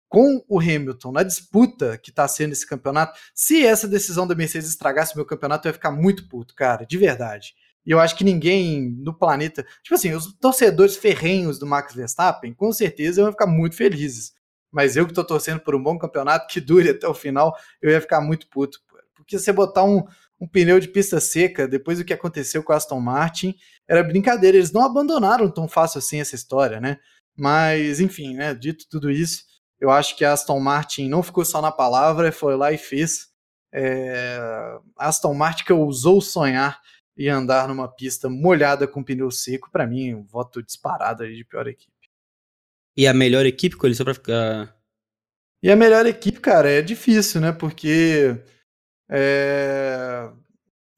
[0.08, 4.70] com o Hamilton na disputa que tá sendo esse campeonato, se essa decisão da Mercedes
[4.70, 7.54] estragasse o meu campeonato, eu ia ficar muito puto, cara, de verdade.
[7.86, 12.54] E eu acho que ninguém no planeta, tipo assim, os torcedores ferrenhos do Max Verstappen,
[12.54, 14.34] com certeza iam ficar muito felizes.
[14.72, 17.92] Mas eu que tô torcendo por um bom campeonato que dure até o final, eu
[17.92, 18.80] ia ficar muito puto.
[19.16, 20.04] Porque você botar um,
[20.40, 23.56] um pneu de pista seca, depois do que aconteceu com a Aston Martin,
[23.88, 24.58] era brincadeira.
[24.58, 26.98] Eles não abandonaram tão fácil assim essa história, né?
[27.36, 28.54] Mas, enfim, né?
[28.54, 29.44] Dito tudo isso,
[29.80, 33.30] eu acho que a Aston Martin não ficou só na palavra, foi lá e fez.
[33.74, 34.38] É...
[34.98, 36.80] A Aston Martin ousou sonhar
[37.18, 41.46] e andar numa pista molhada com pneu seco, para mim, um voto disparado aí de
[41.46, 41.91] pior equipe.
[42.96, 44.76] E a melhor equipe, Cole, só pra ficar.
[45.64, 47.52] E a melhor equipe, cara, é difícil, né?
[47.52, 48.38] Porque
[49.12, 50.30] é...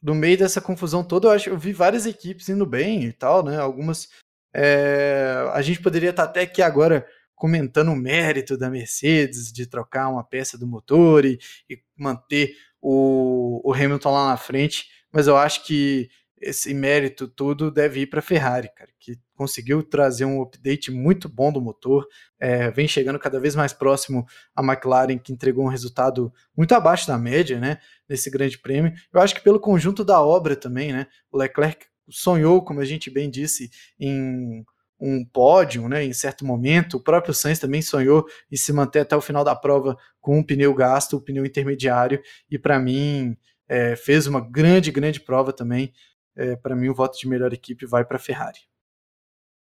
[0.02, 3.44] No meio dessa confusão toda, eu acho eu vi várias equipes indo bem e tal,
[3.44, 3.58] né?
[3.58, 4.10] Algumas.
[4.54, 5.50] É...
[5.54, 10.24] A gente poderia estar até aqui agora comentando o mérito da Mercedes de trocar uma
[10.24, 11.40] peça do motor e,
[11.70, 16.10] e manter o, o Hamilton lá na frente, mas eu acho que
[16.44, 21.28] esse mérito tudo deve ir para a Ferrari, cara, que conseguiu trazer um update muito
[21.28, 22.08] bom do motor,
[22.40, 24.26] é, vem chegando cada vez mais próximo
[24.56, 28.94] a McLaren, que entregou um resultado muito abaixo da média, né, nesse grande prêmio.
[29.14, 33.10] Eu acho que pelo conjunto da obra também, né, o Leclerc sonhou, como a gente
[33.10, 34.66] bem disse, em
[35.00, 36.98] um pódio, né, em certo momento.
[36.98, 40.44] O próprio Sainz também sonhou em se manter até o final da prova com um
[40.44, 43.36] pneu gasto, o um pneu intermediário, e para mim
[43.68, 45.94] é, fez uma grande, grande prova também
[46.36, 48.60] é, para mim o voto de melhor equipe vai para a Ferrari.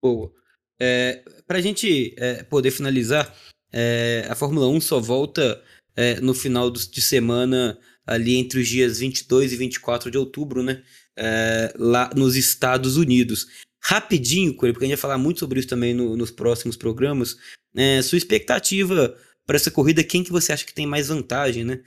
[0.02, 0.32] Boa.
[0.80, 3.36] É, para a gente é, poder finalizar,
[3.72, 5.62] é, a Fórmula 1 só volta
[5.96, 10.82] é, no final de semana, ali entre os dias 22 e 24 de outubro, né?
[11.18, 13.48] É, lá nos Estados Unidos.
[13.82, 17.38] Rapidinho, porque a gente vai falar muito sobre isso também no, nos próximos programas.
[17.76, 19.16] É, sua expectativa
[19.46, 21.82] para essa corrida, quem que você acha que tem mais vantagem, né?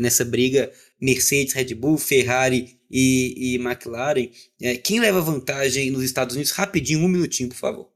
[0.00, 4.28] nessa briga Mercedes, Red Bull, Ferrari e, e McLaren.
[4.60, 6.52] É, quem leva vantagem nos Estados Unidos?
[6.52, 7.90] Rapidinho, um minutinho, por favor.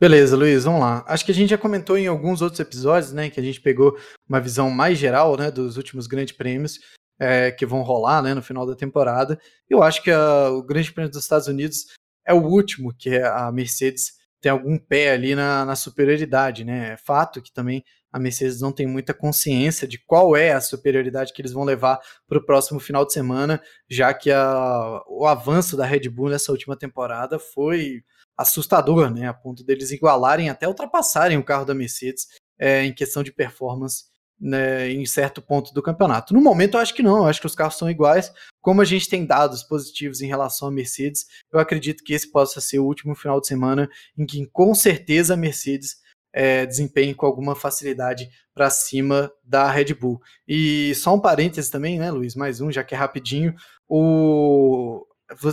[0.00, 1.04] Beleza, Luiz, vamos lá.
[1.06, 3.96] Acho que a gente já comentou em alguns outros episódios, né, que a gente pegou
[4.28, 6.80] uma visão mais geral, né, dos últimos grandes prêmios
[7.18, 9.40] é, que vão rolar, né, no final da temporada.
[9.70, 11.86] Eu acho que a, o Grande Prêmio dos Estados Unidos
[12.26, 14.14] é o último que a Mercedes
[14.44, 16.92] tem algum pé ali na, na superioridade, né?
[16.92, 17.82] É fato que também
[18.12, 21.98] a Mercedes não tem muita consciência de qual é a superioridade que eles vão levar
[22.28, 26.52] para o próximo final de semana, já que a, o avanço da Red Bull nessa
[26.52, 28.02] última temporada foi
[28.36, 32.26] assustador, né, a ponto deles igualarem até ultrapassarem o carro da Mercedes
[32.58, 34.04] é, em questão de performance
[34.38, 36.34] né, em certo ponto do campeonato.
[36.34, 38.30] No momento, eu acho que não, eu acho que os carros são iguais.
[38.64, 42.62] Como a gente tem dados positivos em relação à Mercedes, eu acredito que esse possa
[42.62, 45.96] ser o último final de semana em que, com certeza, a Mercedes
[46.32, 50.18] é, desempenhe com alguma facilidade para cima da Red Bull.
[50.48, 52.34] E só um parêntese também, né, Luiz?
[52.34, 53.54] Mais um, já que é rapidinho.
[53.86, 55.04] O,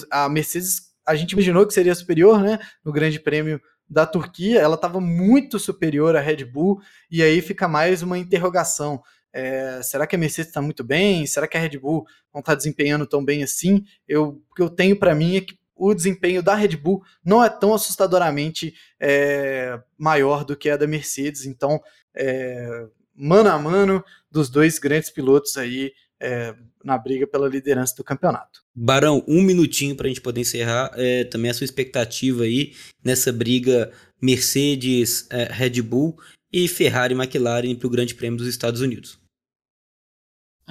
[0.09, 3.59] a Mercedes, a gente imaginou que seria superior, né, no Grande Prêmio
[3.89, 6.80] da Turquia, ela estava muito superior à Red Bull,
[7.12, 9.03] e aí fica mais uma interrogação.
[9.34, 11.26] É, será que a Mercedes está muito bem?
[11.26, 13.86] Será que a Red Bull não está desempenhando tão bem assim?
[14.08, 17.44] Eu, o que eu tenho para mim é que o desempenho da Red Bull não
[17.44, 21.46] é tão assustadoramente é, maior do que a da Mercedes.
[21.46, 21.82] Então,
[22.16, 26.54] é, mano a mano dos dois grandes pilotos aí, é,
[26.84, 28.62] na briga pela liderança do campeonato.
[28.76, 30.92] Barão, um minutinho para a gente poder encerrar.
[31.32, 32.74] Também a sua expectativa aí
[33.04, 36.16] nessa briga Mercedes, Red Bull
[36.54, 39.21] e Ferrari e McLaren para o Grande Prêmio dos Estados Unidos.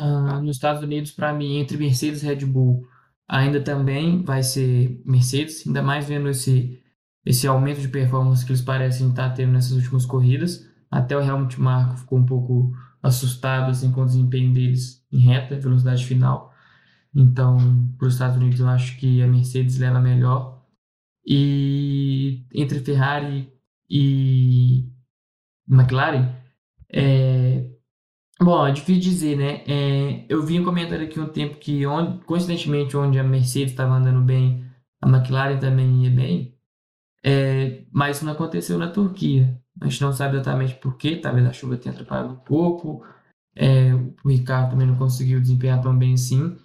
[0.00, 2.86] Uh, nos Estados Unidos, para mim, entre Mercedes e Red Bull,
[3.28, 6.82] ainda também vai ser Mercedes, ainda mais vendo esse,
[7.24, 10.66] esse aumento de performance que eles parecem estar tendo nessas últimas corridas.
[10.90, 12.72] Até o Helmut Marko ficou um pouco
[13.02, 16.50] assustado assim, com o desempenho deles em reta, velocidade final.
[17.14, 17.58] Então,
[17.98, 20.64] para os Estados Unidos, eu acho que a Mercedes leva melhor.
[21.26, 23.52] E entre Ferrari
[23.88, 24.88] e
[25.68, 26.34] McLaren,
[26.92, 27.49] é...
[28.42, 29.64] bom, é difícil dizer, né?
[29.66, 30.26] É...
[30.28, 34.20] Eu vi um comentário aqui um tempo que, onde, coincidentemente, onde a Mercedes estava andando
[34.20, 34.64] bem,
[35.00, 36.54] a McLaren também ia bem,
[37.24, 37.84] é...
[37.92, 39.60] mas isso não aconteceu na Turquia.
[39.80, 43.04] A gente não sabe exatamente porquê, talvez a chuva tenha atrapalhado um pouco.
[43.56, 46.56] É, o Ricardo também não conseguiu desempenhar tão bem assim.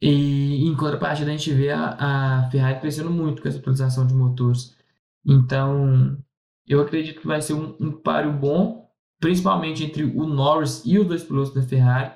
[0.00, 4.14] E em contrapartida, a gente vê a, a Ferrari crescendo muito com essa atualização de
[4.14, 4.76] motores.
[5.24, 6.18] Então,
[6.66, 8.81] eu acredito que vai ser um, um páreo bom,
[9.22, 12.12] principalmente entre o Norris e os dois pilotos da Ferrari.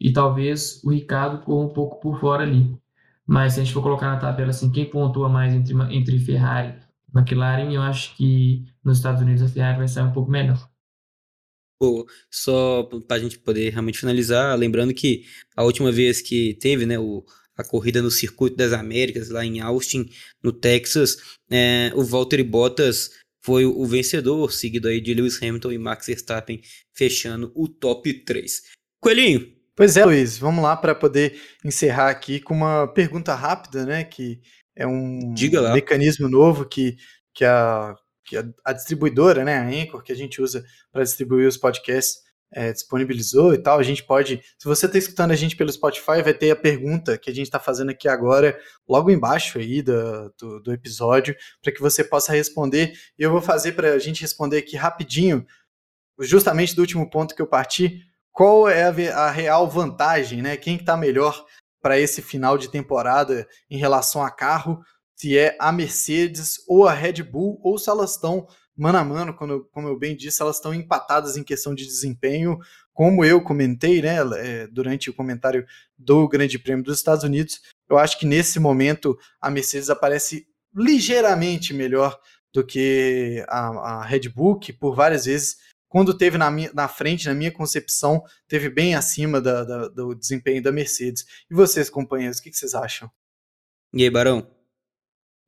[0.00, 2.72] E talvez o Ricardo corra um pouco por fora ali.
[3.26, 6.78] Mas se a gente for colocar na tabela assim, quem pontua mais entre, entre Ferrari
[7.12, 10.70] McLaren, eu acho que nos Estados Unidos a Ferrari vai sair um pouco melhor.
[12.30, 15.24] Só para a gente poder realmente finalizar, lembrando que
[15.56, 17.24] a última vez que teve né, o,
[17.56, 20.08] a corrida no Circuito das Américas, lá em Austin,
[20.42, 21.16] no Texas,
[21.50, 23.10] é, o Valtteri Bottas
[23.42, 26.60] foi o vencedor, seguido aí de Lewis Hamilton e Max Verstappen,
[26.92, 28.62] fechando o top 3.
[29.00, 29.60] Coelhinho.
[29.74, 34.40] Pois é, Luiz, vamos lá para poder encerrar aqui com uma pergunta rápida, né, que
[34.76, 35.34] é um
[35.72, 36.96] mecanismo novo que,
[37.32, 40.62] que, a, que a, a, distribuidora, né, a Anchor, que a gente usa
[40.92, 42.20] para distribuir os podcasts,
[42.52, 43.78] é, disponibilizou e tal.
[43.78, 47.16] A gente pode, se você está escutando a gente pelo Spotify, vai ter a pergunta
[47.16, 51.72] que a gente está fazendo aqui agora, logo embaixo aí do, do, do episódio, para
[51.72, 52.92] que você possa responder.
[53.18, 55.46] E eu vou fazer para a gente responder aqui rapidinho,
[56.18, 58.00] justamente do último ponto que eu parti.
[58.32, 60.56] Qual é a, a real vantagem, né?
[60.56, 61.44] Quem está melhor
[61.82, 64.80] para esse final de temporada em relação a carro,
[65.16, 68.46] se é a Mercedes ou a Red Bull, ou se elas estão
[68.76, 72.58] mano a mano, como, como eu bem disse, elas estão empatadas em questão de desempenho,
[72.92, 75.66] como eu comentei né, é, durante o comentário
[75.96, 77.60] do Grande Prêmio dos Estados Unidos.
[77.88, 82.18] Eu acho que nesse momento a Mercedes aparece ligeiramente melhor
[82.52, 83.68] do que a,
[84.00, 85.58] a Red Bull, que por várias vezes
[85.90, 90.14] quando teve na, minha, na frente, na minha concepção, teve bem acima da, da, do
[90.14, 91.26] desempenho da Mercedes.
[91.50, 93.10] E vocês, companheiros, o que, que vocês acham?
[93.92, 94.48] E aí, Barão?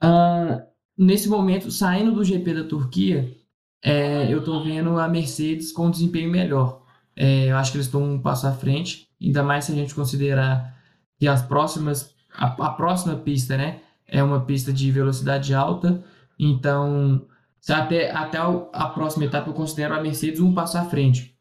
[0.03, 0.66] Uh,
[1.03, 3.36] nesse momento, saindo do GP da Turquia,
[3.82, 6.82] é, eu estou vendo a Mercedes com desempenho melhor.
[7.16, 9.94] É, eu acho que eles estão um passo à frente, ainda mais se a gente
[9.94, 10.76] considerar
[11.18, 16.03] que as próximas, a, a próxima pista, né, é uma pista de velocidade alta,
[16.38, 17.26] então
[17.68, 21.36] até, até a próxima etapa eu considero a Mercedes um passo à frente.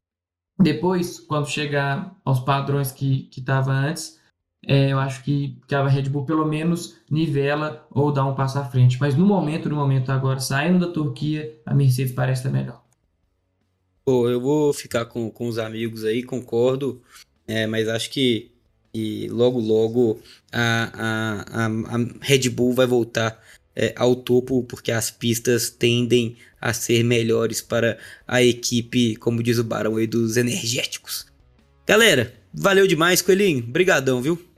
[0.60, 4.20] Depois, quando chegar aos padrões que estava antes,
[4.68, 8.60] é, eu acho que, que a Red Bull pelo menos nivela ou dá um passo
[8.60, 8.98] à frente.
[9.00, 12.84] Mas no momento, no momento agora, saindo da Turquia, a Mercedes parece estar melhor.
[14.06, 17.02] Pô, eu vou ficar com, com os amigos aí, concordo,
[17.48, 18.52] é, mas acho que,
[18.92, 20.20] que logo, logo
[20.52, 23.40] a, a, a, a Red Bull vai voltar
[23.76, 27.98] é, ao topo, porque as pistas tendem a ser melhores para
[28.28, 31.26] a equipe, como diz o Barão aí, dos energéticos.
[31.88, 33.64] Galera, valeu demais, Coelhinho.
[33.64, 34.51] Brigadão, viu?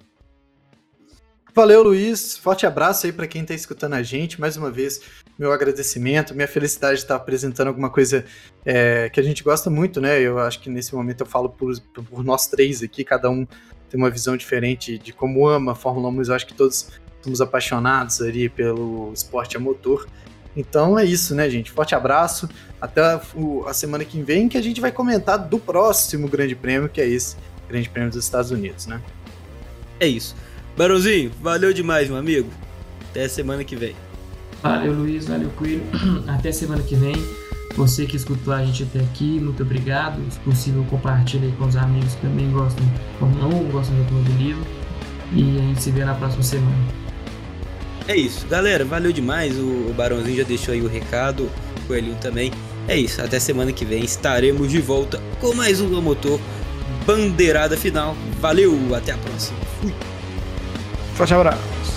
[1.56, 2.36] Valeu, Luiz.
[2.36, 4.42] Forte abraço aí para quem está escutando a gente.
[4.42, 5.02] Mais uma vez,
[5.38, 8.26] meu agradecimento, minha felicidade de estar apresentando alguma coisa
[8.66, 10.20] é, que a gente gosta muito, né?
[10.20, 13.46] Eu acho que nesse momento eu falo por, por nós três aqui, cada um
[13.88, 16.88] tem uma visão diferente de como ama a Fórmula 1, mas eu acho que todos
[17.22, 20.08] somos apaixonados ali pelo esporte a motor.
[20.58, 21.70] Então é isso, né, gente?
[21.70, 22.50] Forte abraço.
[22.82, 23.00] Até
[23.68, 27.08] a semana que vem que a gente vai comentar do próximo Grande Prêmio, que é
[27.08, 27.36] esse
[27.70, 29.00] Grande Prêmio dos Estados Unidos, né?
[30.00, 30.36] É isso.
[30.78, 32.50] Barãozinho, valeu demais, meu amigo.
[33.12, 33.96] Até semana que vem.
[34.64, 35.28] Valeu, Luiz.
[35.28, 35.84] Valeu, Coelho.
[36.28, 37.16] Até semana que vem.
[37.76, 40.22] Você que escutou a gente até aqui, muito obrigado.
[40.30, 42.86] Se possível, compartilhe com os amigos que também gostam
[43.18, 44.64] Fórmula 1, gostam de automobilismo.
[45.34, 46.78] E a gente se vê na próxima semana.
[48.08, 49.58] É isso, galera, valeu demais.
[49.58, 51.50] O, o Barãozinho já deixou aí o recado,
[51.84, 52.52] o Coelhinho também.
[52.88, 56.40] É isso, até semana que vem estaremos de volta com mais um motor
[57.08, 58.16] bandeirada final.
[58.40, 59.58] Valeu, até a próxima.
[59.82, 60.13] Fui.
[61.16, 61.93] Forte abraço.